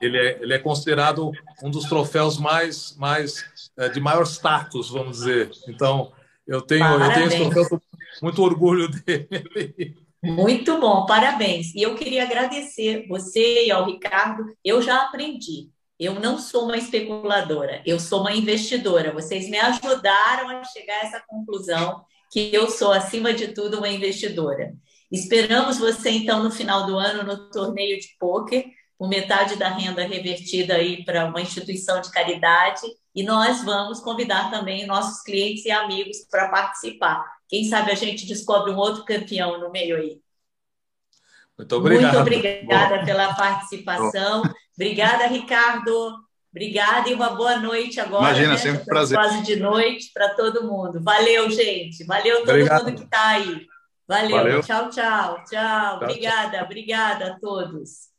Ele 0.00 0.18
é, 0.18 0.42
ele 0.42 0.52
é 0.52 0.58
considerado 0.58 1.30
um 1.62 1.70
dos 1.70 1.84
troféus 1.84 2.36
mais, 2.36 2.96
mais 2.96 3.44
uh, 3.78 3.88
de 3.88 4.00
maior 4.00 4.24
status, 4.24 4.90
vamos 4.90 5.18
dizer. 5.18 5.50
Então, 5.68 6.12
eu 6.44 6.60
tenho, 6.60 6.84
eu 6.84 7.14
tenho 7.14 7.50
troféu 7.50 7.80
muito 8.20 8.42
orgulho 8.42 8.88
dele. 9.06 9.96
Muito 10.20 10.80
bom, 10.80 11.06
parabéns. 11.06 11.72
E 11.76 11.82
eu 11.82 11.94
queria 11.94 12.24
agradecer 12.24 13.06
você 13.08 13.66
e 13.66 13.70
ao 13.70 13.86
Ricardo. 13.86 14.44
Eu 14.64 14.82
já 14.82 15.04
aprendi. 15.04 15.70
Eu 15.96 16.14
não 16.14 16.38
sou 16.38 16.64
uma 16.64 16.76
especuladora, 16.76 17.82
eu 17.84 17.98
sou 17.98 18.20
uma 18.20 18.32
investidora. 18.32 19.12
Vocês 19.12 19.48
me 19.48 19.58
ajudaram 19.58 20.48
a 20.48 20.64
chegar 20.64 20.94
a 20.94 21.06
essa 21.06 21.22
conclusão 21.26 22.04
que 22.30 22.50
eu 22.52 22.68
sou, 22.68 22.92
acima 22.92 23.32
de 23.32 23.48
tudo, 23.48 23.78
uma 23.78 23.88
investidora. 23.88 24.74
Esperamos 25.10 25.78
você, 25.78 26.10
então, 26.10 26.42
no 26.42 26.50
final 26.50 26.86
do 26.86 26.98
ano, 26.98 27.22
no 27.22 27.50
torneio 27.50 27.98
de 27.98 28.08
pôquer, 28.18 28.66
com 28.98 29.06
metade 29.06 29.56
da 29.56 29.68
renda 29.68 30.04
revertida 30.04 30.74
aí 30.74 31.04
para 31.04 31.26
uma 31.26 31.40
instituição 31.40 32.00
de 32.00 32.10
caridade. 32.10 32.82
E 33.14 33.22
nós 33.22 33.64
vamos 33.64 34.00
convidar 34.00 34.50
também 34.50 34.86
nossos 34.86 35.22
clientes 35.22 35.64
e 35.64 35.70
amigos 35.70 36.18
para 36.30 36.48
participar. 36.48 37.24
Quem 37.48 37.64
sabe 37.64 37.90
a 37.90 37.94
gente 37.94 38.26
descobre 38.26 38.70
um 38.70 38.76
outro 38.76 39.04
campeão 39.04 39.58
no 39.60 39.70
meio 39.70 39.96
aí. 39.96 40.20
Muito 41.56 41.74
obrigado. 41.74 42.14
Muito 42.14 42.20
obrigada 42.20 42.98
Bom. 42.98 43.04
pela 43.04 43.34
participação. 43.34 44.42
Obrigada, 44.74 45.26
Ricardo. 45.26 46.14
Obrigada 46.50 47.08
e 47.08 47.14
uma 47.14 47.30
boa 47.30 47.56
noite 47.56 48.00
agora. 48.00 48.24
Imagina, 48.24 48.52
né? 48.52 48.56
sempre 48.56 48.82
um 48.82 48.84
prazer. 48.84 49.18
Quase 49.18 49.42
de 49.42 49.56
noite 49.56 50.10
para 50.12 50.34
todo 50.34 50.66
mundo. 50.66 51.02
Valeu, 51.02 51.50
gente. 51.50 52.04
Valeu 52.04 52.40
todo 52.40 52.50
Obrigado. 52.50 52.84
mundo 52.84 52.96
que 52.96 53.04
está 53.04 53.28
aí. 53.30 53.66
Valeu. 54.08 54.30
Valeu. 54.30 54.60
Tchau, 54.62 54.90
tchau. 54.90 55.44
Tchau. 55.44 55.96
Obrigada, 55.96 56.64
obrigada 56.64 57.34
a 57.34 57.38
todos. 57.38 58.17